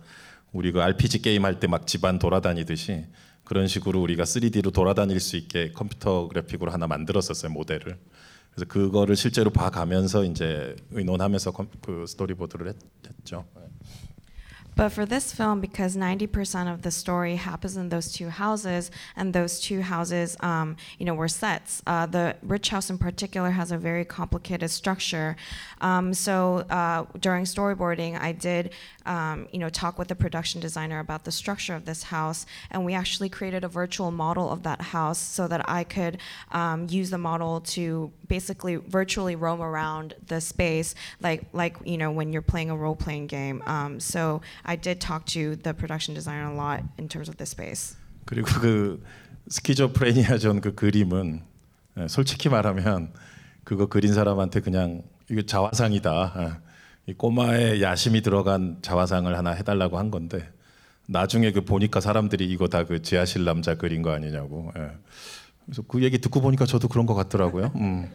우리 0.51 0.71
그 0.71 0.81
RPG 0.81 1.21
게임 1.21 1.45
할 1.45 1.59
때 1.59 1.67
막 1.67 1.85
집안 1.85 2.17
돌아다니듯이 2.17 3.05
그런 3.43 3.67
식으로 3.67 4.01
우리가 4.01 4.23
3D로 4.23 4.73
돌아다닐 4.73 5.19
수 5.19 5.37
있게 5.37 5.71
컴퓨터 5.71 6.27
그래픽으로 6.29 6.71
하나 6.71 6.87
만들었었어요 6.87 7.51
모델을. 7.51 7.97
그래서 8.55 8.67
그거를 8.67 9.15
실제로 9.15 9.49
봐가면서 9.49 10.23
이제 10.25 10.75
의논하면서 10.91 11.51
컴- 11.51 11.69
그 11.81 12.05
스토리보드를 12.07 12.67
했, 12.69 12.75
했죠. 13.07 13.45
But 14.75 14.89
for 14.89 15.05
this 15.05 15.33
film, 15.33 15.61
because 15.61 15.95
90% 15.95 16.71
of 16.71 16.81
the 16.81 16.91
story 16.91 17.35
happens 17.35 17.77
in 17.77 17.89
those 17.89 18.11
two 18.11 18.29
houses, 18.29 18.91
and 19.15 19.33
those 19.33 19.59
two 19.59 19.81
houses, 19.81 20.35
um, 20.39 20.77
you 20.97 21.05
know, 21.05 21.13
were 21.13 21.27
sets. 21.27 21.81
Uh, 21.85 22.05
the 22.05 22.35
rich 22.41 22.69
house 22.69 22.89
in 22.89 22.97
particular 22.97 23.51
has 23.51 23.71
a 23.71 23.77
very 23.77 24.05
complicated 24.05 24.69
structure. 24.71 25.35
Um, 25.81 26.13
so 26.13 26.65
uh, 26.69 27.05
during 27.19 27.45
storyboarding, 27.45 28.19
I 28.19 28.31
did, 28.31 28.71
um, 29.05 29.47
you 29.51 29.59
know, 29.59 29.69
talk 29.69 29.99
with 29.99 30.07
the 30.07 30.15
production 30.15 30.59
designer 30.59 30.99
about 30.99 31.23
the 31.23 31.31
structure 31.31 31.75
of 31.75 31.85
this 31.85 32.03
house, 32.03 32.45
and 32.71 32.85
we 32.85 32.93
actually 32.93 33.29
created 33.29 33.63
a 33.63 33.67
virtual 33.67 34.11
model 34.11 34.49
of 34.49 34.63
that 34.63 34.81
house 34.81 35.19
so 35.19 35.47
that 35.47 35.67
I 35.69 35.83
could 35.83 36.17
um, 36.51 36.87
use 36.89 37.09
the 37.09 37.17
model 37.17 37.61
to 37.61 38.11
basically 38.27 38.75
virtually 38.75 39.35
roam 39.35 39.61
around 39.61 40.15
the 40.27 40.41
space, 40.41 40.95
like 41.21 41.45
like 41.53 41.77
you 41.85 41.97
know 41.97 42.11
when 42.11 42.33
you're 42.33 42.41
playing 42.41 42.69
a 42.69 42.75
role 42.75 42.95
playing 42.95 43.27
game. 43.27 43.61
Um, 43.65 43.99
so 43.99 44.41
I 44.65 44.77
did 44.79 44.99
talk 44.99 45.25
to 45.33 45.55
the 45.61 45.73
production 45.73 46.13
designer 46.15 46.51
a 46.51 46.55
lot 46.55 46.83
in 46.99 47.07
terms 47.07 47.29
of 47.29 47.37
the 47.37 47.45
space. 47.45 47.97
그리고 48.25 48.47
그 48.61 49.03
스키조프레니아 49.49 50.37
존그 50.37 50.75
그림은 50.75 51.41
예, 51.99 52.07
솔직히 52.07 52.49
말하면 52.49 53.11
그거 53.63 53.87
그린 53.87 54.13
사람한테 54.13 54.61
그냥 54.61 55.03
이거 55.29 55.41
자화상이다. 55.41 56.33
예, 56.37 57.11
이 57.11 57.13
꼬마의 57.13 57.81
야심이 57.81 58.21
들어간 58.21 58.77
자화상을 58.81 59.37
하나 59.37 59.51
해달라고 59.51 59.97
한 59.99 60.09
건데 60.11 60.49
나중에 61.07 61.51
그 61.51 61.65
보니까 61.65 61.99
사람들이 61.99 62.49
이거 62.49 62.67
다 62.69 62.85
그 62.85 63.01
지하실 63.01 63.43
남자 63.43 63.75
그린 63.75 64.01
거 64.01 64.11
아니냐고. 64.11 64.71
예. 64.77 64.91
그래서 65.65 65.81
그 65.87 66.01
얘기 66.03 66.19
듣고 66.19 66.41
보니까 66.41 66.65
저도 66.65 66.87
그런 66.87 67.05
것 67.05 67.13
같더라고요. 67.15 67.71
음. 67.75 68.09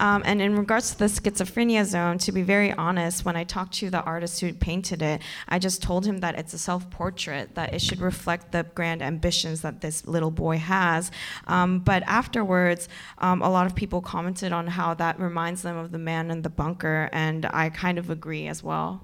Um, 0.00 0.22
and 0.24 0.40
in 0.40 0.56
regards 0.56 0.92
to 0.92 0.98
the 0.98 1.04
schizophrenia 1.04 1.84
zone, 1.84 2.16
to 2.18 2.32
be 2.32 2.40
very 2.40 2.72
honest, 2.72 3.26
when 3.26 3.36
I 3.36 3.44
talked 3.44 3.74
to 3.74 3.90
the 3.90 4.02
artist 4.02 4.40
who 4.40 4.52
painted 4.54 5.02
it, 5.02 5.20
I 5.46 5.58
just 5.58 5.82
told 5.82 6.06
him 6.06 6.18
that 6.18 6.38
it's 6.38 6.54
a 6.54 6.58
self 6.58 6.88
portrait, 6.88 7.54
that 7.54 7.74
it 7.74 7.82
should 7.82 8.00
reflect 8.00 8.50
the 8.50 8.64
grand 8.74 9.02
ambitions 9.02 9.60
that 9.60 9.82
this 9.82 10.06
little 10.06 10.30
boy 10.30 10.56
has. 10.56 11.10
Um, 11.46 11.80
but 11.80 12.02
afterwards, 12.04 12.88
um, 13.18 13.42
a 13.42 13.50
lot 13.50 13.66
of 13.66 13.74
people 13.74 14.00
commented 14.00 14.52
on 14.52 14.66
how 14.66 14.94
that 14.94 15.20
reminds 15.20 15.60
them 15.60 15.76
of 15.76 15.92
the 15.92 15.98
man 15.98 16.30
in 16.30 16.40
the 16.40 16.50
bunker, 16.50 17.10
and 17.12 17.44
I 17.44 17.68
kind 17.68 17.98
of 17.98 18.08
agree 18.08 18.48
as 18.48 18.62
well. 18.62 19.02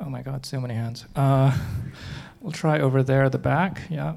Oh 0.00 0.08
my 0.08 0.22
God, 0.22 0.46
so 0.46 0.60
many 0.60 0.74
hands. 0.74 1.04
Uh, 1.16 1.56
we'll 2.40 2.52
try 2.52 2.78
over 2.78 3.02
there 3.02 3.24
at 3.24 3.32
the 3.32 3.38
back. 3.38 3.82
Yeah. 3.90 4.14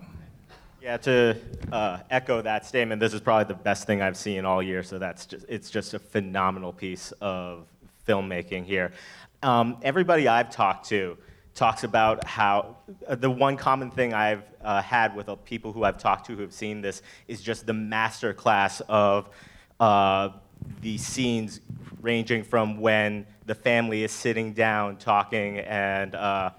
Yeah, 0.81 0.97
to 0.97 1.37
uh, 1.71 1.99
echo 2.09 2.41
that 2.41 2.65
statement, 2.65 2.99
this 2.99 3.13
is 3.13 3.21
probably 3.21 3.53
the 3.53 3.59
best 3.59 3.85
thing 3.85 4.01
I've 4.01 4.17
seen 4.17 4.45
all 4.45 4.63
year. 4.63 4.81
So 4.81 4.97
that's 4.97 5.27
just 5.27 5.45
it's 5.47 5.69
just 5.69 5.93
a 5.93 5.99
phenomenal 5.99 6.73
piece 6.73 7.13
of 7.21 7.67
filmmaking 8.07 8.65
here. 8.65 8.91
Um, 9.43 9.77
everybody 9.83 10.27
I've 10.27 10.49
talked 10.49 10.89
to 10.89 11.19
talks 11.53 11.83
about 11.83 12.25
how 12.25 12.77
uh, 13.07 13.13
the 13.13 13.29
one 13.29 13.57
common 13.57 13.91
thing 13.91 14.15
I've 14.15 14.41
uh, 14.63 14.81
had 14.81 15.15
with 15.15 15.29
uh, 15.29 15.35
people 15.35 15.71
who 15.71 15.83
I've 15.83 15.99
talked 15.99 16.25
to 16.27 16.35
who 16.35 16.41
have 16.41 16.53
seen 16.53 16.81
this 16.81 17.03
is 17.27 17.43
just 17.43 17.67
the 17.67 17.73
master 17.73 18.33
class 18.33 18.81
of 18.89 19.29
uh, 19.79 20.29
the 20.81 20.97
scenes 20.97 21.59
ranging 22.01 22.43
from 22.43 22.81
when 22.81 23.27
the 23.45 23.53
family 23.53 24.03
is 24.03 24.11
sitting 24.11 24.53
down 24.53 24.97
talking 24.97 25.59
and 25.59 26.15
uh, 26.15 26.49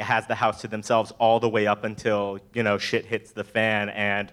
has 0.00 0.26
the 0.26 0.34
house 0.34 0.60
to 0.62 0.68
themselves 0.68 1.12
all 1.18 1.38
the 1.40 1.48
way 1.48 1.66
up 1.66 1.84
until 1.84 2.38
you 2.54 2.62
know 2.62 2.78
shit 2.78 3.04
hits 3.04 3.32
the 3.32 3.44
fan 3.44 3.88
and 3.90 4.32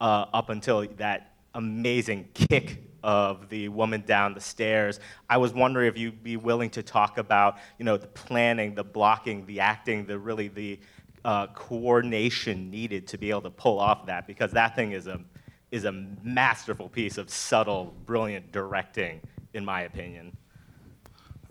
uh, 0.00 0.26
up 0.32 0.50
until 0.50 0.86
that 0.96 1.34
amazing 1.54 2.28
kick 2.34 2.82
of 3.02 3.48
the 3.48 3.68
woman 3.68 4.02
down 4.06 4.34
the 4.34 4.40
stairs. 4.40 5.00
I 5.28 5.38
was 5.38 5.52
wondering 5.52 5.88
if 5.88 5.98
you'd 5.98 6.22
be 6.22 6.36
willing 6.36 6.70
to 6.70 6.82
talk 6.82 7.18
about 7.18 7.58
you 7.78 7.84
know 7.84 7.96
the 7.96 8.06
planning, 8.06 8.74
the 8.74 8.84
blocking, 8.84 9.46
the 9.46 9.60
acting, 9.60 10.06
the 10.06 10.18
really 10.18 10.48
the 10.48 10.78
uh, 11.24 11.48
coordination 11.48 12.70
needed 12.70 13.06
to 13.08 13.18
be 13.18 13.30
able 13.30 13.42
to 13.42 13.50
pull 13.50 13.78
off 13.78 14.06
that 14.06 14.26
because 14.26 14.52
that 14.52 14.74
thing 14.76 14.92
is 14.92 15.06
a 15.06 15.20
is 15.70 15.84
a 15.84 15.92
masterful 15.92 16.88
piece 16.88 17.16
of 17.16 17.30
subtle, 17.30 17.94
brilliant 18.04 18.50
directing, 18.52 19.20
in 19.54 19.64
my 19.64 19.82
opinion. 19.82 20.36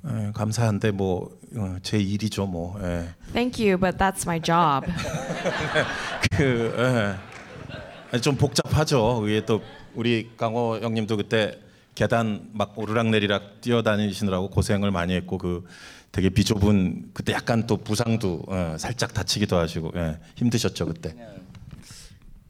예, 0.08 0.32
감사한데 0.34 0.92
뭐제 0.92 1.98
일이죠 1.98 2.46
뭐. 2.46 2.80
예. 2.82 3.10
Thank 3.34 3.66
you, 3.66 3.78
but 3.78 3.98
that's 3.98 4.26
my 4.26 4.42
job. 4.42 4.86
그 6.32 6.74
예. 6.78 8.32
복잡하죠. 8.38 9.28
이게 9.28 9.46
또 9.46 9.62
우리 9.96 10.30
강호 10.38 10.80
형님도 10.82 11.18
그때 11.18 11.60
계단 11.96 12.50
막 12.54 12.78
오르락내리락 12.78 13.62
뛰어다니시느라고 13.62 14.50
고생을 14.50 14.92
많이 14.92 15.14
했고 15.14 15.38
그 15.38 15.66
되게 16.12 16.30
비좁은 16.30 17.12
그때 17.14 17.34
약간 17.34 17.68
또 17.68 17.78
부상도 17.78 18.44
예, 18.52 18.78
살짝 18.78 19.14
다치기도 19.14 19.58
하시고 19.58 19.92
예, 19.96 20.18
힘드셨죠 20.36 20.86
그때. 20.86 21.16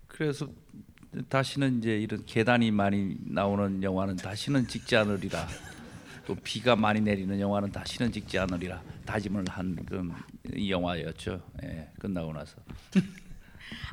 그래서 0.08 0.48
다시는 1.28 1.80
이제 1.80 1.98
이런 1.98 2.24
계단이 2.26 2.72
많이 2.72 3.16
나오는 3.26 3.82
영화는 3.82 4.18
다시는 4.18 4.68
찍지 4.68 4.96
않으리라. 4.96 5.48
또 6.30 6.36
비가 6.36 6.76
많이 6.76 7.02
내리는 7.02 7.40
영화는 7.40 7.72
다시는 7.72 8.12
찍지 8.12 8.38
않으리라 8.38 8.80
다짐을 9.04 9.46
한 9.50 9.76
그런 9.84 10.14
영화였죠. 10.70 11.42
예, 11.64 11.90
끝나고 11.98 12.32
나서. 12.34 12.56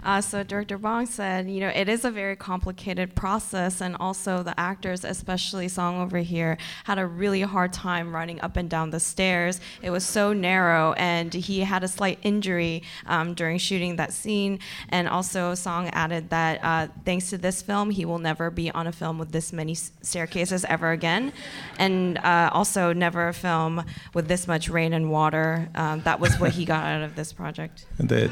Uh, 0.02 0.20
so 0.20 0.42
Director 0.42 0.78
Bong 0.78 1.06
said, 1.06 1.50
you 1.50 1.60
know, 1.60 1.68
it 1.68 1.88
is 1.88 2.04
a 2.04 2.10
very 2.10 2.36
complicated 2.36 3.14
process, 3.14 3.80
and 3.80 3.96
also 3.98 4.42
the 4.42 4.58
actors, 4.58 5.04
especially 5.04 5.68
Song 5.68 6.00
over 6.00 6.18
here, 6.18 6.58
had 6.84 6.98
a 6.98 7.06
really 7.06 7.42
hard 7.42 7.72
time 7.72 8.14
running 8.14 8.40
up 8.40 8.56
and 8.56 8.70
down 8.70 8.90
the 8.90 9.00
stairs. 9.00 9.60
It 9.82 9.90
was 9.90 10.04
so 10.04 10.32
narrow, 10.32 10.92
and 10.92 11.32
he 11.34 11.60
had 11.60 11.82
a 11.82 11.88
slight 11.88 12.18
injury 12.22 12.82
um, 13.06 13.34
during 13.34 13.58
shooting 13.58 13.96
that 13.96 14.12
scene. 14.12 14.60
And 14.90 15.08
also, 15.08 15.54
Song 15.54 15.88
added 15.88 16.30
that 16.30 16.60
uh, 16.62 16.88
thanks 17.04 17.30
to 17.30 17.38
this 17.38 17.62
film, 17.62 17.90
he 17.90 18.04
will 18.04 18.18
never 18.18 18.50
be 18.50 18.70
on 18.70 18.86
a 18.86 18.92
film 18.92 19.18
with 19.18 19.32
this 19.32 19.52
many 19.52 19.74
staircases 19.74 20.64
ever 20.66 20.92
again, 20.92 21.32
and 21.78 22.18
uh, 22.18 22.50
also 22.52 22.92
never 22.92 23.28
a 23.28 23.34
film 23.34 23.84
with 24.14 24.28
this 24.28 24.46
much 24.46 24.68
rain 24.68 24.92
and 24.92 25.10
water. 25.10 25.68
Um, 25.74 26.02
that 26.02 26.20
was 26.20 26.38
what 26.38 26.52
he 26.52 26.64
got 26.64 26.84
out 26.84 27.02
of 27.02 27.16
this 27.16 27.32
project. 27.32 27.86
The, 27.98 28.30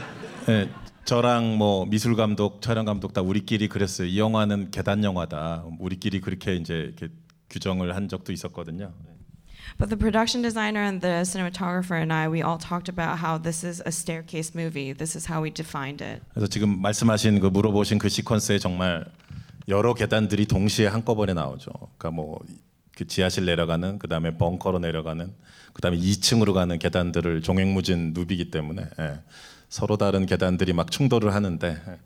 저랑 1.04 1.58
뭐 1.58 1.84
미술 1.86 2.16
감독, 2.16 2.62
촬영 2.62 2.84
감독 2.84 3.12
다 3.12 3.20
우리끼리 3.20 3.68
그랬어요. 3.68 4.08
이 4.08 4.18
영화는 4.18 4.70
계단 4.70 5.04
영화다. 5.04 5.64
우리끼리 5.78 6.20
그렇게 6.20 6.56
이제 6.56 6.74
이렇게 6.74 7.08
규정을 7.50 7.94
한 7.94 8.08
적도 8.08 8.32
있었거든요. 8.32 8.92
But 9.78 9.88
the 9.88 9.98
production 9.98 10.42
designer 10.42 10.84
and 10.84 11.00
the 11.00 11.24
cinematographer 11.24 11.96
and 11.96 12.12
I, 12.12 12.28
we 12.28 12.42
all 12.42 12.58
talked 12.58 12.88
about 12.88 13.18
how 13.18 13.40
this 13.40 13.66
is 13.66 13.82
a 13.84 13.90
staircase 13.90 14.52
movie. 14.54 14.92
This 14.92 15.16
is 15.16 15.30
how 15.30 15.42
we 15.42 15.50
defined 15.50 16.02
it. 16.04 16.22
그래서 16.32 16.46
지금 16.46 16.80
말씀하신 16.80 17.40
그 17.40 17.46
물어보신 17.46 17.98
그 17.98 18.08
시퀀스에 18.08 18.60
정말 18.60 19.04
여러 19.68 19.94
계단들이 19.94 20.46
동시에 20.46 20.86
한꺼번에 20.86 21.34
나오죠. 21.34 21.70
그러니까 21.98 22.10
뭐 22.10 22.38
그 22.96 23.06
지하실 23.06 23.44
내려가는 23.44 23.98
그 23.98 24.08
다음에 24.08 24.36
벙커로 24.36 24.78
내려가는 24.78 25.32
그 25.72 25.82
다음에 25.82 25.98
2층으로 25.98 26.54
가는 26.54 26.78
계단들을 26.78 27.42
종횡무진 27.42 28.12
누비기 28.14 28.50
때문에 28.50 28.82
예. 29.00 29.20
서로 29.74 29.96
다른 29.96 30.24
계단들이 30.24 30.72
막 30.72 30.88
충돌을 30.92 31.34
하는데 31.34 31.66
예. 31.88 31.98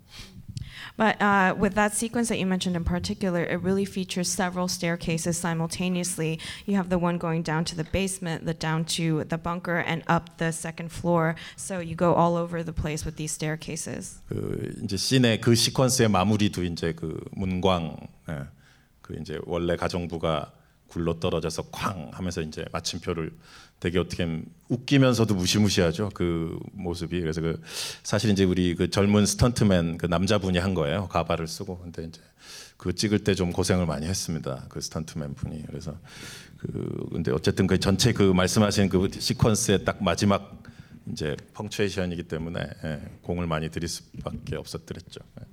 But 0.96 1.20
uh, 1.22 1.54
with 1.54 1.74
that 1.76 1.94
sequence 1.94 2.28
that 2.28 2.38
you 2.38 2.46
mentioned 2.46 2.74
in 2.74 2.82
particular, 2.82 3.44
it 3.44 3.62
really 3.62 3.84
features 3.84 4.26
several 4.26 4.66
staircases 4.66 5.36
simultaneously. 5.36 6.40
You 6.66 6.74
have 6.74 6.88
the 6.88 6.98
one 6.98 7.18
going 7.18 7.44
down 7.44 7.64
to 7.66 7.76
the 7.76 7.84
basement, 7.84 8.46
the 8.46 8.54
down 8.54 8.84
to 8.96 9.22
the 9.22 9.38
bunker, 9.38 9.78
and 9.78 10.02
up 10.08 10.38
the 10.38 10.50
second 10.50 10.90
floor. 10.90 11.36
So 11.56 11.78
you 11.78 11.94
go 11.94 12.14
all 12.14 12.34
over 12.36 12.64
the 12.64 12.72
place 12.72 13.04
with 13.04 13.14
these 13.16 13.30
staircases. 13.30 14.22
그 14.28 14.74
이제 14.82 14.96
씬의 14.96 15.40
그 15.40 15.52
시퀀스의 15.52 16.10
마무리도 16.10 16.64
이제 16.64 16.94
그 16.94 17.20
문광 17.36 18.08
예. 18.30 18.48
그 19.02 19.14
이제 19.20 19.38
원래 19.44 19.76
가정부가 19.76 20.50
굴러 20.88 21.20
떨어져서 21.20 21.64
쾅 21.70 22.10
하면서 22.12 22.40
이제 22.40 22.64
마침표를 22.72 23.32
되게 23.80 23.98
어떻게 23.98 24.26
웃기면서도 24.68 25.34
무시무시하죠 25.34 26.10
그 26.14 26.58
모습이 26.72 27.20
그래서 27.20 27.40
그 27.40 27.60
사실 28.02 28.30
이제 28.30 28.44
우리 28.44 28.74
그 28.74 28.90
젊은 28.90 29.24
스턴트맨 29.26 29.98
그 29.98 30.06
남자분이 30.06 30.58
한 30.58 30.74
거예요 30.74 31.08
가발을 31.08 31.46
쓰고 31.46 31.78
근데 31.78 32.04
이제 32.04 32.20
그 32.76 32.94
찍을 32.94 33.24
때 33.24 33.34
좀 33.34 33.52
고생을 33.52 33.86
많이 33.86 34.06
했습니다 34.06 34.66
그 34.68 34.80
스턴트맨 34.80 35.34
분이 35.34 35.66
그래서 35.66 35.96
그 36.58 37.08
근데 37.12 37.30
어쨌든 37.30 37.66
그 37.66 37.78
전체 37.78 38.12
그 38.12 38.22
말씀하신 38.32 38.88
그 38.88 39.08
시퀀스의 39.08 39.84
딱 39.84 40.02
마지막 40.02 40.60
이제 41.12 41.36
펑츄에이션이기 41.54 42.24
때문에 42.24 42.60
예, 42.84 43.00
공을 43.22 43.46
많이 43.46 43.70
들일 43.70 43.88
수밖에 43.88 44.56
없었더랬죠. 44.56 45.20
예. 45.40 45.44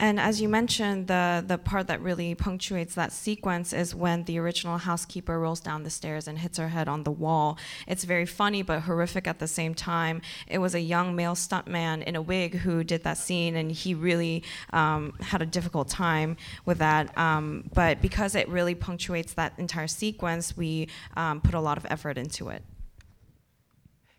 And 0.00 0.20
as 0.20 0.42
you 0.42 0.48
mentioned, 0.48 1.06
the, 1.06 1.42
the 1.46 1.56
part 1.56 1.86
that 1.86 2.02
really 2.02 2.34
punctuates 2.34 2.94
that 2.96 3.12
sequence 3.12 3.72
is 3.72 3.94
when 3.94 4.24
the 4.24 4.38
original 4.38 4.76
housekeeper 4.76 5.40
rolls 5.40 5.60
down 5.60 5.84
the 5.84 5.90
stairs 5.90 6.28
and 6.28 6.38
hits 6.38 6.58
her 6.58 6.68
head 6.68 6.86
on 6.86 7.04
the 7.04 7.10
wall. 7.10 7.56
It's 7.86 8.04
very 8.04 8.26
funny 8.26 8.62
but 8.62 8.80
horrific 8.80 9.26
at 9.26 9.38
the 9.38 9.48
same 9.48 9.74
time. 9.74 10.20
It 10.46 10.58
was 10.58 10.74
a 10.74 10.80
young 10.80 11.16
male 11.16 11.34
stuntman 11.34 12.02
in 12.02 12.14
a 12.14 12.20
wig 12.20 12.56
who 12.56 12.84
did 12.84 13.04
that 13.04 13.16
scene, 13.16 13.56
and 13.56 13.72
he 13.72 13.94
really 13.94 14.42
um, 14.70 15.14
had 15.20 15.40
a 15.40 15.46
difficult 15.46 15.88
time 15.88 16.36
with 16.66 16.78
that. 16.78 17.16
Um, 17.16 17.70
but 17.72 18.02
because 18.02 18.34
it 18.34 18.48
really 18.50 18.74
punctuates 18.74 19.32
that 19.34 19.54
entire 19.56 19.88
sequence, 19.88 20.56
we 20.56 20.88
um, 21.16 21.40
put 21.40 21.54
a 21.54 21.60
lot 21.60 21.78
of 21.78 21.86
effort 21.88 22.18
into 22.18 22.50
it. 22.50 22.62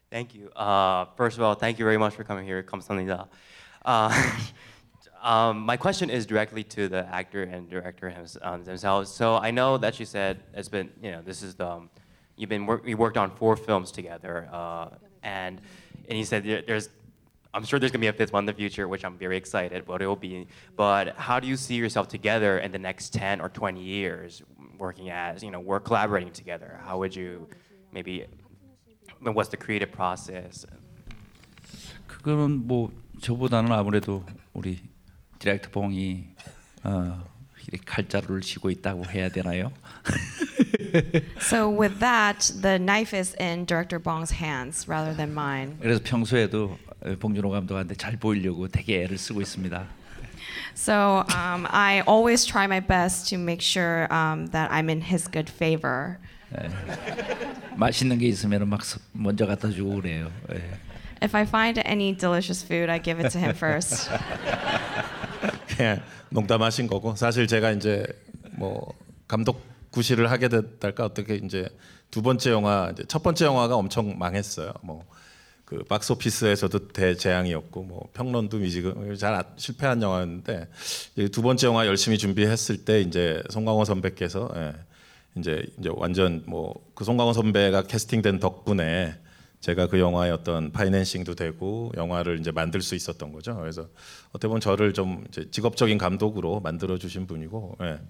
Thank 0.10 0.33
you. 0.33 0.49
Uh, 0.55 1.05
first 1.15 1.38
of 1.38 1.43
all, 1.43 1.53
thank 1.53 1.77
you 1.77 1.86
very 1.86 1.97
much 1.97 2.15
for 2.15 2.23
coming 2.23 2.45
here. 2.45 2.63
감사합니다. 2.63 3.27
Uh, 3.86 4.10
um, 5.21 5.62
my 5.62 5.77
question 5.77 6.10
is 6.10 6.25
directly 6.25 6.63
to 6.63 6.88
the 6.88 7.05
actor 7.13 7.43
and 7.43 7.69
director 7.69 8.10
hims- 8.10 8.38
um, 8.41 8.63
themselves. 8.63 9.10
So 9.12 9.36
I 9.38 9.51
know 9.51 9.77
that 9.77 9.99
you 9.99 10.05
said 10.05 10.39
it's 10.53 10.69
been, 10.69 10.89
you 11.01 11.12
know, 11.12 11.21
this 11.21 11.41
is 11.41 11.55
the, 11.55 11.67
um, 11.67 11.89
you've 12.36 12.49
been 12.49 12.65
work, 12.65 12.88
you 12.88 12.95
worked 12.97 13.17
on 13.17 13.31
four 13.31 13.55
films 13.55 13.91
together, 13.91 14.47
uh, 14.51 14.89
and 15.23 15.60
and 16.10 16.17
you 16.17 16.23
said 16.23 16.43
there- 16.43 16.62
there's, 16.62 16.89
I'm 17.53 17.65
sure 17.65 17.79
there's 17.79 17.91
gonna 17.91 18.01
be 18.01 18.07
a 18.07 18.13
fifth 18.13 18.31
one 18.31 18.43
in 18.43 18.45
the 18.45 18.53
future, 18.53 18.88
which 18.88 19.03
I'm 19.03 19.17
very 19.17 19.36
excited 19.38 19.88
what 19.88 20.01
it 20.01 20.07
will 20.07 20.15
be. 20.15 20.47
But 20.75 21.15
how 21.17 21.39
do 21.39 21.47
you 21.47 21.57
see 21.57 21.75
yourself 21.75 22.07
together 22.07 22.60
in 22.60 22.71
the 22.71 22.79
next 22.79 23.12
10 23.13 23.41
or 23.41 23.49
20 23.49 23.81
years, 23.81 24.41
working 24.77 25.10
as, 25.10 25.43
you 25.43 25.51
know, 25.51 25.60
we're 25.60 25.79
collaborating 25.81 26.31
together? 26.31 26.79
How 26.86 26.97
would 26.99 27.13
you, 27.15 27.47
maybe, 27.91 28.23
I 28.23 29.23
mean, 29.23 29.33
what's 29.33 29.49
the 29.49 29.57
creative 29.57 29.91
process? 29.91 30.65
그거는 32.07 32.67
뭐 32.67 32.91
저보다는 33.21 33.71
아무래도 33.71 34.23
우리 34.53 34.79
디렉터 35.42 35.70
봉이 35.70 36.24
어, 36.85 37.24
이렇게 37.66 37.83
칼자루를 37.85 38.42
쥐고 38.42 38.70
있다고 38.70 39.07
해야 39.07 39.28
되나요? 39.28 39.72
So 41.40 41.68
with 41.68 41.98
that, 41.98 42.52
the 42.62 42.78
knife 42.78 43.12
is 43.12 43.35
in 43.40 43.66
director 43.66 43.98
Bong's 43.98 44.31
hands 44.40 44.87
rather 44.88 45.14
than 45.16 45.33
mine. 45.33 45.76
그래서 45.81 46.00
평소에도 46.05 46.78
봉준호 47.18 47.50
감독한테 47.50 47.96
잘 47.96 48.16
보이려고 48.16 48.68
되게 48.68 49.02
애를 49.02 49.18
쓰고 49.18 49.40
있습니다. 49.40 49.85
So 50.76 51.24
um, 51.35 51.66
I 51.70 52.02
always 52.07 52.46
try 52.46 52.66
my 52.66 52.81
best 52.81 53.28
to 53.31 53.38
make 53.38 53.61
sure 53.62 54.07
um, 54.12 54.46
that 54.52 54.70
I'm 54.70 54.88
in 54.88 55.02
his 55.02 55.28
good 55.28 55.50
favor. 55.50 56.18
맛있는 57.76 58.18
게 58.18 58.28
있으면 58.28 58.68
막 58.68 58.85
서- 58.85 59.00
먼저 59.12 59.46
갖다 59.46 59.70
주고 59.70 59.96
그래요. 59.96 60.31
예. 60.52 60.62
If 61.22 61.37
I 61.37 61.42
find 61.46 61.78
any 61.87 62.16
delicious 62.16 62.64
food, 62.64 62.90
I 62.90 62.98
give 63.02 63.20
it 63.20 63.30
to 63.32 63.38
him 63.40 63.54
first. 63.54 64.11
그냥 65.76 66.02
농담하신 66.30 66.87
거고 66.87 67.14
사실 67.16 67.46
제가 67.46 67.70
이제 67.72 68.04
뭐 68.52 68.92
감독 69.28 69.62
구실을 69.90 70.30
하게 70.30 70.48
됐달까 70.48 71.04
어떻게 71.04 71.37
이제 71.37 71.68
두 72.11 72.22
번째 72.22 72.50
영화 72.50 72.90
이제 72.92 73.04
첫 73.08 73.22
번째 73.22 73.44
영화가 73.46 73.76
엄청 73.76 74.18
망했어요. 74.18 74.72
뭐 74.82 75.04
그 75.64 75.82
박스 75.85 76.12
오피스에서도 76.12 76.88
대재앙이었고 76.88 77.82
뭐 77.85 78.06
평론도 78.12 78.58
미지금 78.58 79.16
잘 79.16 79.32
아- 79.35 79.44
실패한 79.56 80.02
영화였는데 80.02 80.68
두 81.32 81.40
번째 81.40 81.66
영화 81.66 81.87
열심히 81.87 82.18
준비했을 82.18 82.85
때 82.85 83.00
이제 83.00 83.42
송강호 83.48 83.87
선배께서 83.87 84.50
예, 84.54 84.74
이제 85.38 85.64
이제 85.78 85.88
완전 85.94 86.42
뭐 86.46 86.74
그 86.94 87.04
송강호 87.04 87.32
선배가 87.32 87.85
캐스팅된 87.85 88.38
덕분에 88.38 89.14
제가 89.62 89.87
그 89.87 90.01
영화의 90.01 90.33
어떤 90.33 90.72
파이낸싱도 90.72 91.37
되고 91.37 91.92
영화를 91.96 92.40
이제 92.40 92.51
만들 92.51 92.83
수 92.83 92.96
있었던 92.96 93.33
거죠. 93.33 93.57
그래서 93.57 93.88
어떻게 94.31 94.48
보면 94.48 94.61
저를 94.61 94.92
좀 94.92 95.25
직업적인 95.31 95.98
감독으로 95.98 96.61
만들어 96.61 96.98
주신 96.98 97.27
분이고 97.27 97.79
예. 97.81 98.01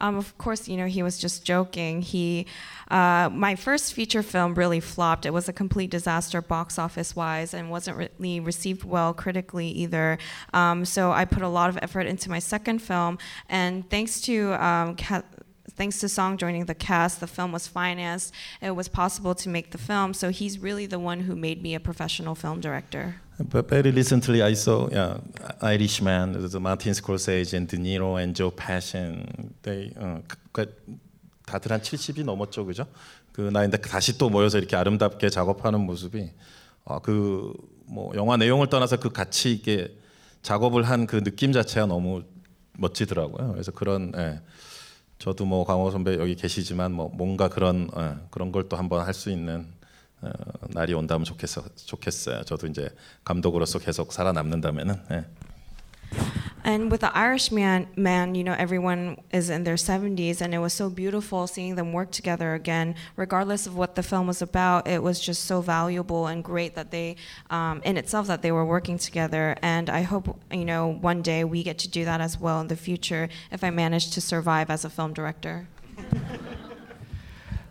Um, 0.00 0.16
of 0.16 0.38
course, 0.38 0.68
you 0.68 0.76
know, 0.76 0.86
he 0.86 1.02
was 1.02 1.18
just 1.18 1.44
joking. 1.44 2.02
He, 2.02 2.46
uh, 2.88 3.28
my 3.32 3.56
first 3.56 3.94
feature 3.94 4.22
film 4.22 4.54
really 4.54 4.78
flopped. 4.78 5.26
It 5.26 5.32
was 5.32 5.48
a 5.48 5.52
complete 5.52 5.90
disaster 5.90 6.40
box 6.40 6.78
office 6.78 7.16
wise 7.16 7.52
and 7.52 7.68
wasn't 7.68 7.96
really 7.96 8.38
received 8.38 8.84
well 8.84 9.12
critically 9.12 9.68
either. 9.70 10.18
Um, 10.54 10.84
so 10.84 11.10
I 11.10 11.24
put 11.24 11.42
a 11.42 11.48
lot 11.48 11.68
of 11.68 11.78
effort 11.82 12.06
into 12.06 12.30
my 12.30 12.38
second 12.38 12.78
film, 12.78 13.18
and 13.48 13.90
thanks 13.90 14.20
to 14.22 14.52
um, 14.64 14.94
Ca- 14.94 15.24
thanks 15.78 16.00
to 16.00 16.08
Song 16.08 16.36
joining 16.36 16.66
the 16.66 16.74
cast, 16.74 17.20
the 17.20 17.26
film 17.26 17.52
was 17.52 17.66
financed. 17.66 18.34
It 18.60 18.74
was 18.80 18.88
possible 18.88 19.34
to 19.36 19.48
make 19.48 19.70
the 19.70 19.78
film. 19.78 20.12
So 20.12 20.30
he's 20.30 20.58
really 20.58 20.86
the 20.86 20.98
one 20.98 21.20
who 21.20 21.34
made 21.36 21.62
me 21.62 21.74
a 21.74 21.80
professional 21.80 22.34
film 22.34 22.60
director. 22.60 23.14
But 23.38 23.68
very 23.70 23.92
recently, 23.92 24.42
I 24.42 24.54
saw 24.54 24.88
yeah, 24.90 25.18
Irishman, 25.62 26.50
the 26.50 26.60
Martin 26.60 26.92
Scorsese 26.92 27.54
and 27.54 27.68
De 27.68 27.76
Niro 27.76 28.20
and 28.20 28.34
Joe 28.34 28.50
Pesci. 28.50 29.24
They, 29.62 29.92
어, 29.96 30.22
그, 30.52 30.66
다들 31.46 31.70
한 31.72 31.80
70이 31.80 32.24
넘었죠, 32.24 32.66
그죠? 32.66 32.86
그 33.32 33.42
나이인데 33.42 33.78
다시 33.78 34.18
또 34.18 34.28
모여서 34.28 34.58
이렇게 34.58 34.74
아름답게 34.74 35.30
작업하는 35.30 35.80
모습이 35.86 36.30
아, 36.84 36.98
그뭐 36.98 38.12
영화 38.16 38.36
내용을 38.36 38.66
떠나서 38.68 38.98
그 38.98 39.10
같이 39.10 39.52
이게 39.52 39.96
작업을 40.42 40.82
한 40.82 41.06
그 41.06 41.22
느낌 41.22 41.52
자체가 41.52 41.86
너무 41.86 42.22
멋지더라고요. 42.78 43.52
그래서 43.52 43.70
그런 43.72 44.12
예, 44.16 44.40
저도 45.18 45.44
뭐 45.44 45.64
강호 45.64 45.90
선배 45.90 46.14
여기 46.18 46.36
계시지만 46.36 46.92
뭐 46.92 47.08
뭔가 47.12 47.48
그런 47.48 47.90
예, 47.96 48.16
그런 48.30 48.52
걸 48.52 48.68
또 48.68 48.76
한번 48.76 49.04
할 49.04 49.14
수 49.14 49.30
있는 49.30 49.66
어, 50.20 50.30
날이 50.68 50.94
온다면 50.94 51.24
좋겠어 51.24 51.62
좋겠어요. 51.86 52.42
저도 52.44 52.66
이제 52.66 52.88
감독으로서 53.24 53.78
계속 53.78 54.12
살아남는다면은. 54.12 54.94
예. 55.12 55.24
And 56.64 56.90
with 56.90 57.00
the 57.00 57.16
Irishman, 57.16 57.86
man, 57.96 58.34
you 58.34 58.44
know, 58.44 58.54
everyone 58.58 59.20
is 59.32 59.48
in 59.48 59.64
their 59.64 59.76
70s, 59.76 60.40
and 60.40 60.52
it 60.54 60.58
was 60.58 60.72
so 60.72 60.90
beautiful 60.90 61.46
seeing 61.46 61.76
them 61.76 61.92
work 61.92 62.10
together 62.10 62.54
again. 62.54 62.94
Regardless 63.16 63.66
of 63.66 63.76
what 63.76 63.94
the 63.94 64.02
film 64.02 64.26
was 64.26 64.42
about, 64.42 64.86
it 64.86 65.02
was 65.02 65.20
just 65.20 65.44
so 65.44 65.60
valuable 65.60 66.26
and 66.26 66.42
great 66.44 66.74
that 66.74 66.90
they, 66.90 67.16
um, 67.50 67.80
in 67.84 67.96
itself, 67.96 68.26
that 68.26 68.42
they 68.42 68.52
were 68.52 68.64
working 68.66 68.98
together. 68.98 69.56
And 69.62 69.88
I 69.88 70.02
hope, 70.02 70.38
you 70.50 70.64
know, 70.64 70.88
one 71.00 71.22
day 71.22 71.44
we 71.44 71.62
get 71.62 71.78
to 71.78 71.88
do 71.88 72.04
that 72.04 72.20
as 72.20 72.38
well 72.38 72.60
in 72.60 72.68
the 72.68 72.76
future 72.76 73.28
if 73.50 73.62
I 73.64 73.70
manage 73.70 74.10
to 74.10 74.20
survive 74.20 74.70
as 74.70 74.84
a 74.84 74.90
film 74.90 75.12
director. 75.12 75.68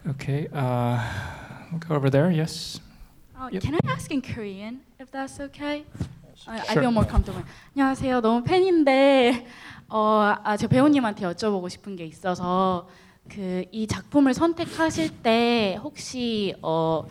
Okay, 0.10 0.48
uh, 0.54 1.04
we'll 1.70 1.80
go 1.80 1.96
over 1.96 2.10
there. 2.10 2.32
Yes. 2.32 2.80
Uh, 3.38 3.50
Yep. 3.52 3.62
Can 3.62 3.76
I 3.76 3.80
ask 3.88 4.10
in 4.10 4.22
Korean 4.22 4.82
if 5.00 5.12
that's 5.12 5.40
okay? 5.40 5.84
I, 6.46 6.60
I 6.60 6.74
feel 6.74 6.92
more 6.92 7.08
comfortable. 7.10 7.44
안녕하세요. 7.76 8.22
너무 8.22 8.44
팬인데 8.44 9.46
어, 9.90 10.36
아, 10.44 10.56
저 10.58 10.68
배우님한테 10.68 11.26
여쭤보고 11.26 11.70
싶은 11.70 11.96
게 11.96 12.06
있어서 12.06 12.88
그 13.30 13.66
이 13.72 13.88
작품을 13.88 14.34
선택하실 14.34 15.22
때 15.22 15.78
혹시 15.84 16.56
어, 16.62 17.04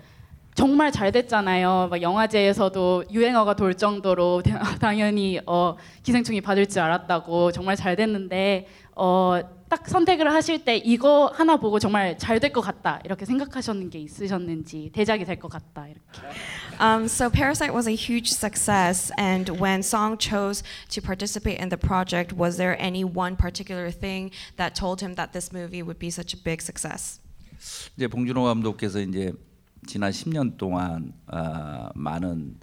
정말 0.54 0.90
잘 0.90 1.12
됐잖아요. 1.12 1.88
막 1.90 2.00
영화제에서도 2.00 3.04
유행어가 3.10 3.54
돌 3.54 3.74
정도로 3.74 4.42
당연히 4.80 5.38
어, 5.46 5.76
기생충이 6.02 6.40
받을 6.40 6.66
줄 6.66 6.80
알았다고 6.80 7.52
정말 7.52 7.76
잘 7.76 7.96
됐는데 7.96 8.66
어, 8.94 9.40
딱 9.68 9.88
선택을 9.88 10.32
하실 10.32 10.64
때 10.64 10.76
이거 10.76 11.26
하나 11.34 11.56
보고 11.56 11.78
정말 11.80 12.16
잘 12.18 12.38
될 12.38 12.52
것 12.52 12.60
같다 12.60 13.00
이렇게 13.04 13.24
생각하셨는 13.24 13.90
게 13.90 13.98
있으셨는지 13.98 14.90
대작이 14.92 15.24
될 15.24 15.38
것 15.40 15.48
같다 15.48 15.88
이렇게. 15.88 16.20
Um, 16.80 17.06
so 17.06 17.28
Parasite 17.30 17.72
was 17.74 17.88
a 17.88 17.94
huge 17.96 18.30
success, 18.30 19.10
and 19.18 19.50
when 19.60 19.80
Song 19.82 20.18
chose 20.18 20.62
to 20.90 21.00
participate 21.02 21.58
in 21.60 21.68
the 21.70 21.76
project, 21.78 22.32
was 22.36 22.58
there 22.58 22.76
any 22.80 23.02
one 23.02 23.34
particular 23.36 23.90
thing 23.90 24.30
that 24.56 24.74
told 24.78 25.00
him 25.02 25.14
that 25.16 25.32
this 25.32 25.50
movie 25.52 25.82
would 25.82 25.98
be 25.98 26.08
such 26.10 26.34
a 26.34 26.38
big 26.42 26.62
success? 26.62 27.20
이제 27.96 28.06
봉준호 28.06 28.44
감독께서 28.44 29.00
이제 29.00 29.32
지난 29.86 30.10
10년 30.12 30.56
동안 30.58 31.12
어, 31.26 31.88
많은 31.94 32.58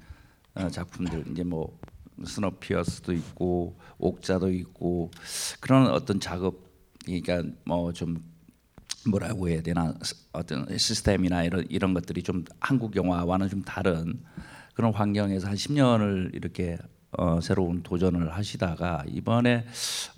어, 0.56 0.70
작품들 0.70 1.26
이제 1.32 1.44
뭐 1.44 1.78
스노피어스도 2.24 3.12
있고 3.14 3.76
옥자도 3.98 4.52
있고 4.52 5.10
그런 5.60 5.88
어떤 5.90 6.20
작업 6.20 6.63
그러니까 7.06 7.44
뭐 7.66 7.92
좀 7.94 8.18
뭐라고 9.10 9.50
해야 9.50 9.62
되나 9.62 9.94
스- 10.02 10.16
어떤 10.32 10.66
시스템이나 10.78 11.44
이런 11.44 11.66
이런 11.70 11.94
것들이 11.94 12.24
좀 12.24 12.46
한국 12.60 12.96
영화와는 12.96 13.50
좀 13.50 13.62
다른 13.64 14.22
그런 14.76 14.94
환경에서 14.94 15.48
한 15.48 15.56
10년을 15.56 16.34
이렇게 16.34 16.78
어, 17.18 17.40
새로운 17.42 17.84
도전을 17.84 18.34
하시다가 18.34 19.04
이번에 19.08 19.66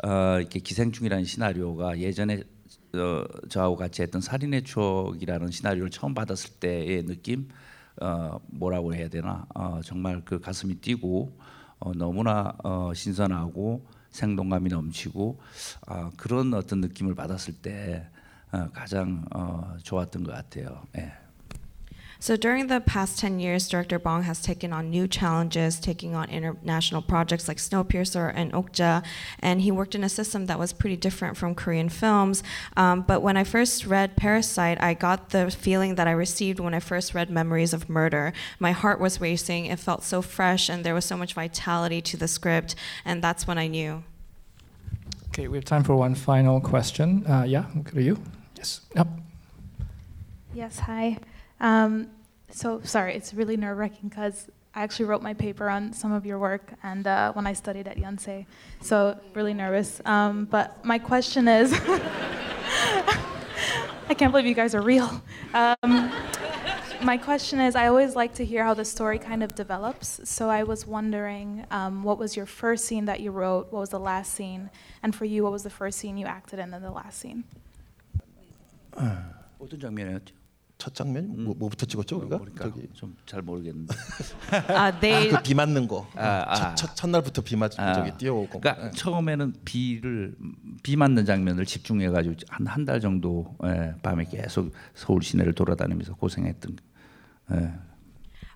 어, 0.04 0.38
이렇게 0.39 0.60
기생충이라는 0.60 1.26
시나리오가 1.26 1.98
예전에 2.00 2.43
어, 2.93 3.24
저하고 3.50 3.76
같이 3.76 4.02
했던 4.04 4.21
살인의 4.21 4.63
추억이라는 4.63 5.52
시나리오를 5.52 5.89
처음 5.89 6.13
받았을 6.13 6.52
때의 6.60 7.06
느낌 7.06 7.50
어, 8.02 8.39
뭐라고 8.48 8.93
해야 8.93 9.10
되나 9.10 9.45
어, 9.56 9.82
정말 9.84 10.21
그 10.24 10.39
가슴이 10.39 10.76
뛰고 10.76 11.38
어, 11.80 11.91
너무나 11.93 12.54
어, 12.63 12.91
신선하고 12.93 13.86
생동감이 14.15 14.69
넘치고 14.69 15.39
아, 15.88 16.12
그런 16.17 16.54
어떤 16.54 16.82
느낌을 16.82 17.15
받았을 17.15 17.54
때 17.56 18.08
어, 18.51 18.69
가장 18.73 19.25
어, 19.34 19.75
좋았던 19.84 20.23
것 20.23 20.32
같아요. 20.32 20.84
예. 20.97 21.24
So 22.25 22.35
during 22.35 22.65
the 22.65 22.81
past 22.81 23.19
10 23.19 23.39
years, 23.39 23.67
Director 23.67 23.99
Bong 23.99 24.23
has 24.23 24.41
taken 24.41 24.73
on 24.73 24.89
new 24.89 25.07
challenges, 25.07 25.79
taking 25.79 26.15
on 26.15 26.27
international 26.31 27.03
projects 27.03 27.47
like 27.47 27.57
Snowpiercer 27.57 28.33
and 28.35 28.51
Okja, 28.51 29.05
and 29.41 29.61
he 29.61 29.69
worked 29.69 29.93
in 29.93 30.03
a 30.03 30.09
system 30.09 30.47
that 30.47 30.57
was 30.57 30.73
pretty 30.73 30.97
different 30.97 31.38
from 31.38 31.53
Korean 31.53 31.88
films. 31.88 32.41
Um, 32.75 33.03
but 33.03 33.21
when 33.21 33.38
I 33.38 33.43
first 33.43 33.85
read 33.85 34.15
Parasite, 34.15 34.81
I 34.81 34.95
got 34.95 35.29
the 35.29 35.51
feeling 35.51 35.93
that 35.95 36.07
I 36.07 36.13
received 36.13 36.59
when 36.59 36.73
I 36.73 36.79
first 36.79 37.13
read 37.13 37.29
Memories 37.29 37.75
of 37.75 37.89
Murder. 37.89 38.33
My 38.57 38.71
heart 38.71 38.99
was 38.99 39.21
racing, 39.21 39.67
it 39.67 39.77
felt 39.77 40.03
so 40.03 40.23
fresh, 40.23 40.67
and 40.67 40.83
there 40.83 40.95
was 40.95 41.05
so 41.05 41.15
much 41.15 41.35
vitality 41.35 42.01
to 42.01 42.17
the 42.17 42.27
script, 42.27 42.73
and 43.05 43.23
that's 43.23 43.45
when 43.45 43.59
I 43.59 43.67
knew. 43.67 44.03
Okay, 45.27 45.47
we 45.47 45.57
have 45.57 45.65
time 45.65 45.83
for 45.83 45.95
one 45.95 46.15
final 46.15 46.59
question. 46.59 47.23
Uh, 47.27 47.43
yeah, 47.43 47.65
we'll 47.75 47.83
go 47.83 47.91
to 47.91 48.01
you. 48.01 48.17
Yes. 48.57 48.81
Yep. 48.95 49.09
Yes, 50.55 50.79
hi. 50.79 51.19
Um, 51.59 52.09
so 52.55 52.81
sorry, 52.85 53.14
it's 53.14 53.33
really 53.35 53.57
nerve 53.57 53.79
wracking 53.79 54.09
because 54.09 54.48
I 54.74 54.83
actually 54.83 55.07
wrote 55.07 55.22
my 55.22 55.35
paper 55.35 55.68
on 55.68 55.92
some 55.92 56.12
of 56.12 56.24
your 56.24 56.38
work 56.38 56.74
and 56.83 57.07
uh, 57.07 57.33
when 57.33 57.46
I 57.46 57.53
studied 57.53 57.88
at 57.88 57.96
Yonsei, 57.96 58.46
so 58.81 59.18
really 59.35 59.55
nervous. 59.55 60.00
Um, 60.05 60.44
but 60.44 60.85
my 60.85 60.98
question 60.98 61.48
is, 61.48 61.72
I 64.09 64.14
can't 64.16 64.33
believe 64.33 64.46
you 64.46 64.55
guys 64.55 64.74
are 64.74 64.83
real. 64.83 65.22
Um, 65.55 66.12
my 67.03 67.16
question 67.16 67.61
is, 67.61 67.74
I 67.74 67.87
always 67.88 68.14
like 68.14 68.35
to 68.35 68.44
hear 68.44 68.62
how 68.62 68.74
the 68.74 68.85
story 68.85 69.18
kind 69.18 69.42
of 69.42 69.55
develops. 69.55 70.20
So 70.29 70.50
I 70.50 70.62
was 70.64 70.87
wondering, 70.87 71.66
um, 71.70 72.05
what 72.05 72.18
was 72.18 72.37
your 72.37 72.46
first 72.46 72.85
scene 72.85 73.07
that 73.07 73.20
you 73.20 73.31
wrote? 73.31 73.72
What 73.72 73.81
was 73.81 73.90
the 73.90 73.98
last 74.00 74.35
scene? 74.35 74.70
And 75.03 75.14
for 75.14 75.24
you, 75.24 75.42
what 75.42 75.53
was 75.53 75.62
the 75.62 75.70
first 75.70 75.98
scene 75.98 76.16
you 76.16 76.26
acted 76.26 76.59
in 76.59 76.74
and 76.74 76.85
the 76.85 76.90
last 76.90 77.18
scene? 77.18 77.44
어떤 79.61 79.79
장면이었죠? 79.79 80.35
첫 80.86 80.93
장면 80.93 81.43
뭐, 81.43 81.56
뭐부터 81.58 81.88
찍었죠 81.88 82.17
우리가? 82.19 82.39
저기 82.60 82.88
좀잘 82.93 83.41
모르겠는데. 83.41 83.95
Uh, 84.69 85.00
they 85.02 85.30
그비 85.32 85.56
맞는 85.56 85.88
거. 85.88 86.06
아, 86.15 86.45
아. 86.48 86.54
첫, 86.54 86.76
첫 86.76 86.95
첫날부터 86.95 87.41
비 87.41 87.56
맞고 87.56 87.82
아, 87.82 87.93
저기 87.95 88.12
뛰어오고. 88.19 88.60
그러니까 88.60 88.91
처음에는 88.91 89.54
비를 89.65 90.36
비 90.84 90.95
맞는 90.95 91.26
장면을 91.26 91.65
집중해 91.65 92.10
가지고 92.10 92.36
한 92.50 92.67
한 92.67 92.86
달 92.86 93.02
정도 93.02 93.56
예, 93.63 93.95
밤에 94.04 94.26
계속 94.26 94.71
서울 94.93 95.24
시내를 95.24 95.54
돌아다니면서 95.54 96.13
고생했던. 96.13 96.78
예. 97.54 97.74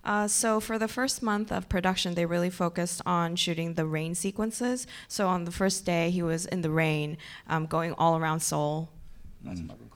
Uh, 0.04 0.26
so 0.28 0.60
for 0.60 0.78
the 0.78 0.86
first 0.88 1.22
month 1.24 1.50
of 1.52 1.68
production, 1.68 2.14
they 2.14 2.24
really 2.24 2.48
focused 2.48 3.02
on 3.04 3.34
shooting 3.34 3.74
the 3.74 3.84
rain 3.84 4.14
sequences. 4.14 4.86
So 5.08 5.26
on 5.26 5.44
the 5.46 5.50
first 5.52 5.84
day, 5.84 6.10
he 6.10 6.22
was 6.22 6.46
in 6.46 6.62
the 6.62 6.70
rain, 6.70 7.18
um, 7.48 7.66
going 7.66 7.92
all 7.98 8.14
around 8.16 8.38
Seoul. 8.40 8.86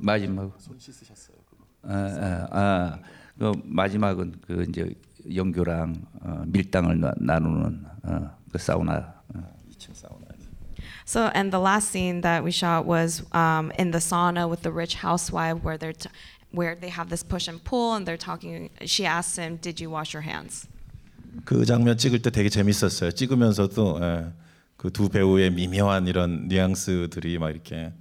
마지막 0.01 0.51
손 0.59 0.77
씻으셨어요. 0.81 1.34
아, 1.87 1.95
아, 1.95 2.49
아, 2.51 2.99
그 3.39 3.53
마지막은 3.65 4.35
그 4.47 4.67
이제 4.69 4.95
영교랑 5.35 5.95
어, 6.21 6.43
밀당을 6.47 7.01
나, 7.01 7.13
나누는 7.17 7.85
어, 8.05 8.31
그 8.51 8.59
사우나. 8.59 9.15
어. 9.35 9.41
2층 9.71 9.95
사우나. 9.95 10.35
So 11.07 11.31
and 11.35 11.51
the 11.51 11.61
last 11.61 11.91
scene 11.91 12.23
that 12.23 12.43
we 12.43 12.51
shot 12.51 12.87
was 12.87 13.23
um, 13.33 13.71
in 13.79 13.91
the 13.91 14.01
sauna 14.01 14.49
with 14.49 14.63
the 14.63 14.73
rich 14.73 14.97
housewife, 15.05 15.63
where 15.63 15.77
they're 15.77 15.93
t- 15.93 16.09
where 16.51 16.75
they 16.75 16.89
have 16.89 17.11
this 17.11 17.23
push 17.23 17.47
and 17.47 17.63
pull, 17.63 17.95
and 17.95 18.07
they're 18.07 18.17
talking. 18.17 18.71
She 18.87 19.05
asks 19.05 19.37
him, 19.37 19.59
"Did 19.61 19.81
you 19.81 19.91
wash 19.91 20.15
your 20.15 20.25
hands?" 20.25 20.67
그 21.45 21.67
장면 21.67 21.99
찍을 21.99 22.23
때 22.23 22.31
되게 22.31 22.49
재밌었어요. 22.49 23.11
찍으면서도 23.13 23.99
예, 24.01 24.33
그두 24.77 25.11
배우의 25.11 25.51
미묘한 25.51 26.07
이런 26.07 26.49
뉘앙스들이 26.49 27.39
막 27.39 27.51
이렇게 27.51 27.93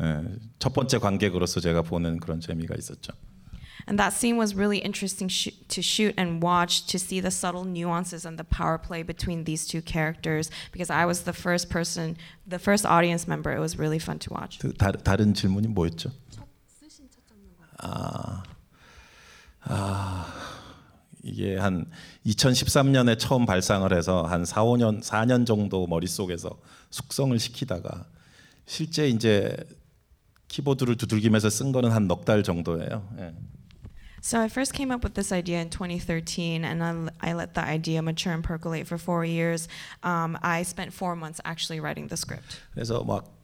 예, 0.00 0.24
첫 0.60 0.72
번째 0.72 0.98
관객으로서 0.98 1.58
제가 1.58 1.82
보는 1.82 2.20
그런 2.20 2.40
재미가 2.40 2.76
있었죠. 2.78 3.12
And 3.86 3.98
that 3.98 4.12
scene 4.12 4.36
was 4.36 4.54
really 4.54 4.78
interesting 4.78 5.28
sh- 5.28 5.48
to 5.68 5.82
shoot 5.82 6.14
and 6.16 6.42
watch 6.42 6.86
to 6.86 6.98
see 6.98 7.20
the 7.20 7.30
subtle 7.30 7.64
nuances 7.64 8.24
and 8.24 8.38
the 8.38 8.44
power 8.44 8.78
play 8.78 9.02
between 9.02 9.44
these 9.44 9.66
two 9.66 9.82
characters. 9.82 10.50
Because 10.72 10.90
I 10.90 11.04
was 11.04 11.22
the 11.24 11.32
first 11.32 11.68
person, 11.68 12.16
the 12.46 12.58
first 12.58 12.86
audience 12.86 13.26
member. 13.26 13.52
It 13.52 13.60
was 13.60 13.78
really 13.78 13.98
fun 13.98 14.18
to 14.20 14.30
watch. 14.32 14.58
그 14.60 14.72
다, 14.74 14.92
다른 14.92 15.34
질문이 15.34 15.68
뭐였죠? 15.68 16.10
아, 17.78 18.42
아 19.64 20.26
이게 21.22 21.56
한 21.56 21.86
2013년에 22.26 23.18
처음 23.18 23.46
발상을 23.46 23.92
해서 23.92 24.22
한 24.22 24.44
4, 24.44 24.62
5년, 24.64 25.02
4년 25.02 25.46
정도 25.46 25.86
머릿속에서 25.86 26.50
숙성을 26.90 27.36
시키다가 27.38 28.06
실제 28.66 29.08
이제 29.08 29.56
키보드를 30.48 30.96
두들기면서 30.96 31.48
쓴 31.50 31.72
거는 31.72 31.90
한 31.90 32.06
넉 32.06 32.24
달 32.24 32.42
정도예요. 32.42 33.08
예. 33.18 33.34
So 34.22 34.40
I 34.40 34.48
first 34.48 34.72
came 34.72 34.92
up 34.92 35.02
with 35.02 35.14
this 35.14 35.32
idea 35.32 35.60
in 35.60 35.68
2013, 35.68 36.64
and 36.64 36.82
I, 36.82 37.30
I 37.30 37.32
let 37.34 37.54
the 37.54 37.60
idea 37.60 38.00
mature 38.02 38.32
and 38.32 38.42
percolate 38.42 38.86
for 38.86 38.96
four 38.96 39.24
years. 39.24 39.66
Um, 40.04 40.38
I 40.42 40.62
spent 40.62 40.92
four 40.92 41.16
months 41.16 41.40
actually 41.44 41.80
writing 41.80 42.06
the 42.06 42.16
script. 42.16 42.60
그래서 42.74 43.02
막 43.04 43.42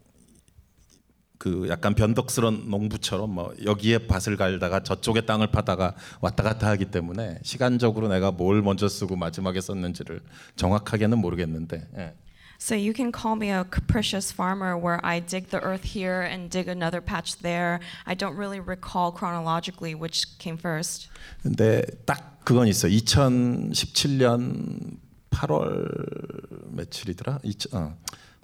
그 1.38 1.68
약간 1.68 1.94
변덕스러운 1.94 2.68
농부처럼 2.68 3.30
뭐 3.30 3.54
여기에 3.64 4.06
밭을 4.08 4.36
갈다가 4.36 4.82
저쪽에 4.82 5.22
땅을 5.22 5.48
파다가 5.48 5.94
왔다 6.20 6.42
갔다 6.42 6.68
하기 6.70 6.86
때문에 6.86 7.38
시간적으로 7.42 8.08
내가 8.08 8.32
뭘 8.32 8.60
먼저 8.60 8.88
쓰고 8.88 9.16
마지막에 9.16 9.60
썼는지를 9.60 10.20
정확하게는 10.56 11.18
모르겠는데 11.18 11.86
예. 11.96 12.14
So 12.60 12.74
you 12.74 12.92
can 12.92 13.12
call 13.12 13.36
me 13.36 13.50
a 13.50 13.64
capricious 13.70 14.32
farmer 14.32 14.76
where 14.76 14.98
I 15.04 15.20
dig 15.20 15.50
the 15.50 15.62
earth 15.62 15.84
here 15.84 16.22
and 16.22 16.50
dig 16.50 16.66
another 16.66 17.00
patch 17.00 17.38
there. 17.38 17.78
I 18.04 18.14
don't 18.14 18.36
really 18.36 18.58
recall 18.58 19.12
chronologically 19.12 19.94
which 19.94 20.26
came 20.38 20.58
first. 20.58 21.08
근데 21.42 21.82
딱 22.04 22.40
그건 22.44 22.66
있어. 22.66 22.88
2017년 22.88 24.96
8월 25.30 26.74
며칠이더라? 26.74 27.38
2000, 27.44 27.80
어, 27.80 27.96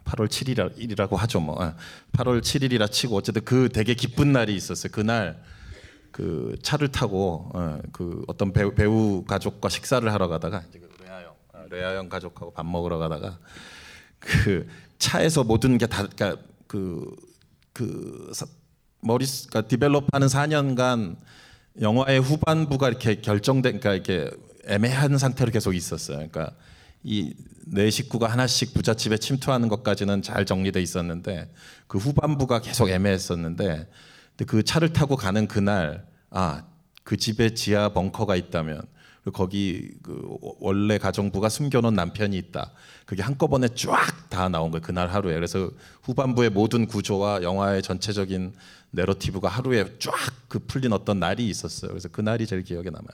8월 0.04 0.28
7일이라 0.28 1.08
고 1.08 1.16
하죠 1.16 1.40
뭐. 1.40 1.56
8월 2.12 2.38
아, 2.38 2.40
7일이라 2.40 2.92
치고 2.92 3.16
어쨌든 3.16 3.44
그 3.44 3.68
되게 3.68 3.94
기쁜 3.94 4.32
날이 4.32 4.54
있었어요. 4.54 4.92
그날 4.92 5.42
그 6.12 6.56
차를 6.62 6.92
타고 6.92 7.50
어, 7.52 7.80
그 7.90 8.22
어떤 8.28 8.52
배우, 8.52 8.72
배우 8.74 9.24
가족과 9.24 9.68
식사를 9.68 10.10
하러 10.12 10.28
가다가 10.28 10.62
이제 10.68 10.78
그 10.78 10.88
레아 11.02 11.22
형, 11.22 11.34
아, 11.52 11.64
레아 11.68 11.96
형 11.96 12.08
가족하고 12.08 12.52
밥 12.52 12.64
먹으러 12.64 12.98
가다가 12.98 13.40
그 14.24 14.66
차에서 14.98 15.44
모든 15.44 15.78
게 15.78 15.86
다 15.86 16.06
그러니까 16.06 16.42
그, 16.66 17.14
그 17.72 18.32
머리 19.00 19.26
그러니까 19.26 19.68
디벨롭하는 19.68 20.28
4년간 20.28 21.16
영화의 21.80 22.20
후반부가 22.20 22.88
이렇게 22.88 23.20
결정된 23.20 23.80
그러니까 23.80 23.94
이렇게 23.94 24.30
애매한 24.66 25.18
상태로 25.18 25.50
계속 25.50 25.74
있었어요. 25.74 26.16
그러니까 26.16 26.52
이네 27.02 27.90
식구가 27.90 28.28
하나씩 28.28 28.72
부잣집에 28.72 29.18
침투하는 29.18 29.68
것까지는 29.68 30.22
잘 30.22 30.46
정리돼 30.46 30.80
있었는데 30.80 31.52
그 31.86 31.98
후반부가 31.98 32.60
계속 32.60 32.88
애매했었는데 32.88 33.88
그 34.46 34.62
차를 34.62 34.92
타고 34.92 35.16
가는 35.16 35.46
그날 35.46 36.06
아 36.30 36.64
그 37.04 37.18
집에 37.18 37.54
지하 37.54 37.90
벙커가 37.90 38.34
있다면 38.34 38.82
거기 39.32 39.90
그 40.02 40.36
원래 40.60 40.98
가정부가 40.98 41.48
숨겨놓은 41.48 41.94
남편이 41.94 42.36
있다. 42.36 42.72
그게 43.06 43.22
한꺼번에 43.22 43.68
쫙 43.68 44.28
다 44.28 44.48
나온 44.48 44.70
거예요. 44.70 44.82
그날 44.82 45.08
하루에. 45.08 45.34
그래서 45.34 45.70
후반부의 46.02 46.50
모든 46.50 46.86
구조와 46.86 47.42
영화의 47.42 47.82
전체적인 47.82 48.54
내러티브가 48.90 49.48
하루에 49.48 49.84
쫙 49.98 50.12
그 50.48 50.58
풀린 50.60 50.92
어떤 50.92 51.18
날이 51.18 51.48
있었어요. 51.48 51.90
그래서 51.90 52.08
그 52.08 52.20
날이 52.20 52.46
제일 52.46 52.62
기억에 52.62 52.90
남아요. 52.90 53.08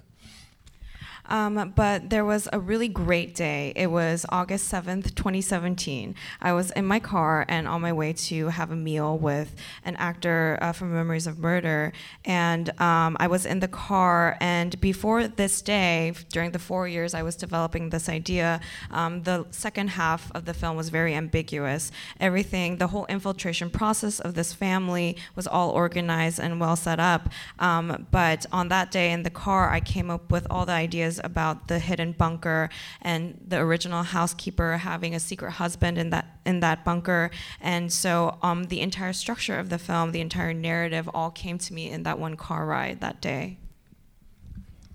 Um, 1.31 1.73
but 1.77 2.11
there 2.11 2.25
was 2.25 2.49
a 2.53 2.59
really 2.59 2.89
great 2.89 3.35
day. 3.37 3.73
It 3.77 3.87
was 3.87 4.27
August 4.31 4.71
7th, 4.71 5.15
2017. 5.15 6.17
I 6.43 6.53
was 6.53 6.73
in 6.73 6.85
my 6.85 6.99
car 6.99 7.47
and 7.49 7.69
on 7.69 7.81
my 7.81 7.93
way 7.93 8.13
to 8.13 8.49
have 8.49 8.73
a 8.73 8.77
meal 8.77 9.17
with 9.17 9.55
an 9.85 9.95
actor 9.97 10.59
uh, 10.61 10.73
from 10.73 10.93
Memories 10.93 11.29
of 11.29 11.39
Murder. 11.39 11.93
And 12.25 12.69
um, 12.81 13.17
I 13.21 13.29
was 13.29 13.47
in 13.47 13.61
the 13.61 13.69
car, 13.69 14.37
and 14.41 14.79
before 14.81 15.29
this 15.29 15.63
day, 15.63 16.15
during 16.33 16.51
the 16.51 16.59
four 16.59 16.89
years 16.89 17.15
I 17.15 17.23
was 17.23 17.37
developing 17.37 17.91
this 17.91 18.09
idea, 18.09 18.61
um, 18.91 19.23
the 19.23 19.47
second 19.53 19.91
half 19.91 20.33
of 20.35 20.45
the 20.47 20.55
film 20.55 20.77
was 20.77 20.89
very 20.89 21.15
ambiguous. 21.15 21.93
Everything, 22.19 22.79
the 22.79 22.89
whole 22.89 23.07
infiltration 23.07 23.71
process 23.71 24.19
of 24.19 24.35
this 24.35 24.53
family 24.53 25.17
was 25.37 25.47
all 25.47 25.71
organized 25.71 26.41
and 26.41 26.59
well 26.59 26.75
set 26.75 26.99
up. 26.99 27.29
Um, 27.61 28.09
but 28.11 28.47
on 28.51 28.69
that 28.69 28.91
day 28.91 29.13
in 29.13 29.23
the 29.23 29.31
car, 29.31 29.71
I 29.71 29.79
came 29.79 30.11
up 30.11 30.33
with 30.33 30.47
all 30.51 30.67
the 30.67 30.73
ideas 30.73 31.20
about 31.20 31.68
the 31.68 31.80
hidden 31.80 32.12
bunker 32.14 32.70
and 33.02 33.40
the 33.48 33.58
original 33.58 34.04
housekeeper 34.04 34.78
having 34.78 35.14
a 35.16 35.20
secret 35.20 35.52
husband 35.52 35.98
in 35.98 36.10
that 36.10 36.26
in 36.46 36.60
that 36.62 36.84
bunker. 36.86 37.32
And 37.62 37.92
so 37.92 38.38
um, 38.42 38.66
the 38.66 38.82
entire 38.82 39.14
structure 39.14 39.58
of 39.60 39.70
the 39.70 39.78
film, 39.78 40.12
the 40.12 40.22
entire 40.22 40.54
narrative, 40.54 41.10
all 41.14 41.32
came 41.32 41.58
to 41.58 41.74
me 41.74 41.90
in 41.90 42.04
that 42.04 42.20
one 42.20 42.36
car 42.36 42.66
ride 42.66 43.02
that 43.02 43.22
day. 43.22 43.58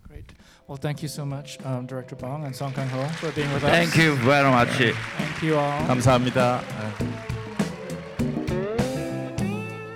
Great. 0.09 0.33
Well, 0.67 0.77
thank 0.77 1.03
you 1.03 1.09
so 1.09 1.25
much, 1.25 1.59
um, 1.65 1.87
Director 1.87 2.17
Bong 2.17 2.45
and 2.45 2.55
Song 2.55 2.73
Kang 2.73 2.89
Ho, 2.89 3.05
for 3.19 3.33
being 3.33 3.53
with 3.53 3.65
us. 3.65 3.71
Thank 3.71 3.97
you 3.97 4.15
very 4.17 4.51
much. 4.51 4.69
Thank 4.69 5.43
you 5.43 5.57
all. 5.57 5.81
감사합니다. 5.89 6.63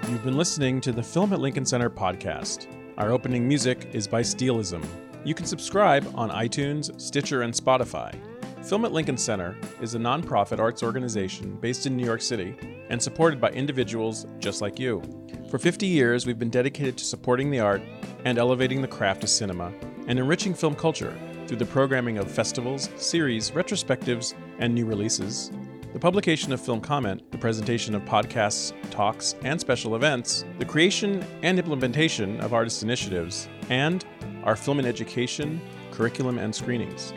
You've 0.08 0.24
been 0.24 0.36
listening 0.36 0.80
to 0.80 0.92
the 0.92 1.02
Film 1.02 1.32
at 1.32 1.40
Lincoln 1.40 1.66
Center 1.66 1.90
podcast. 1.90 2.66
Our 2.96 3.10
opening 3.10 3.46
music 3.46 3.88
is 3.92 4.08
by 4.08 4.22
Steelism. 4.22 4.82
You 5.25 5.33
can 5.33 5.45
subscribe 5.45 6.09
on 6.15 6.29
iTunes, 6.29 6.99
Stitcher, 6.99 7.41
and 7.41 7.53
Spotify. 7.53 8.15
Film 8.63 8.85
at 8.85 8.93
Lincoln 8.93 9.17
Center 9.17 9.57
is 9.81 9.93
a 9.93 9.99
nonprofit 9.99 10.59
arts 10.59 10.81
organization 10.81 11.57
based 11.57 11.85
in 11.85 11.97
New 11.97 12.05
York 12.05 12.21
City 12.21 12.55
and 12.89 13.01
supported 13.01 13.41
by 13.41 13.49
individuals 13.49 14.25
just 14.39 14.61
like 14.61 14.79
you. 14.79 15.01
For 15.49 15.59
50 15.59 15.85
years, 15.85 16.25
we've 16.25 16.39
been 16.39 16.49
dedicated 16.49 16.97
to 16.97 17.03
supporting 17.03 17.51
the 17.51 17.59
art 17.59 17.81
and 18.23 18.37
elevating 18.37 18.81
the 18.81 18.87
craft 18.87 19.23
of 19.23 19.29
cinema 19.29 19.73
and 20.07 20.19
enriching 20.19 20.53
film 20.53 20.75
culture 20.75 21.17
through 21.47 21.57
the 21.57 21.65
programming 21.65 22.17
of 22.17 22.31
festivals, 22.31 22.89
series, 22.95 23.51
retrospectives, 23.51 24.35
and 24.59 24.73
new 24.73 24.85
releases, 24.85 25.51
the 25.91 25.99
publication 25.99 26.53
of 26.53 26.61
Film 26.61 26.79
Comment, 26.79 27.29
the 27.31 27.37
presentation 27.37 27.95
of 27.95 28.03
podcasts, 28.03 28.73
talks, 28.91 29.35
and 29.43 29.59
special 29.59 29.95
events, 29.95 30.45
the 30.59 30.65
creation 30.65 31.25
and 31.41 31.57
implementation 31.57 32.39
of 32.41 32.53
artist 32.53 32.83
initiatives, 32.83 33.49
and 33.69 34.05
our 34.43 34.55
film 34.55 34.79
and 34.79 34.87
education, 34.87 35.61
curriculum, 35.91 36.37
and 36.37 36.53
screenings. 36.53 37.13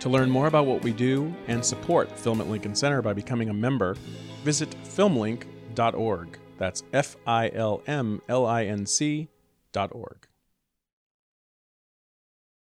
To 0.00 0.08
learn 0.08 0.28
more 0.28 0.48
about 0.48 0.66
what 0.66 0.82
we 0.82 0.92
do 0.92 1.34
and 1.46 1.64
support 1.64 2.10
Film 2.10 2.40
at 2.40 2.48
Lincoln 2.48 2.74
Center 2.74 3.00
by 3.00 3.12
becoming 3.12 3.48
a 3.48 3.54
member, 3.54 3.96
visit 4.42 4.74
filmlink.org. 4.84 6.38
That's 6.58 6.82
F 6.92 7.16
I 7.26 7.50
L 7.54 7.82
M 7.86 8.20
L 8.28 8.46
I 8.46 8.64
N 8.64 8.86
C 8.86 9.28
dot 9.72 9.90
org. 9.92 10.28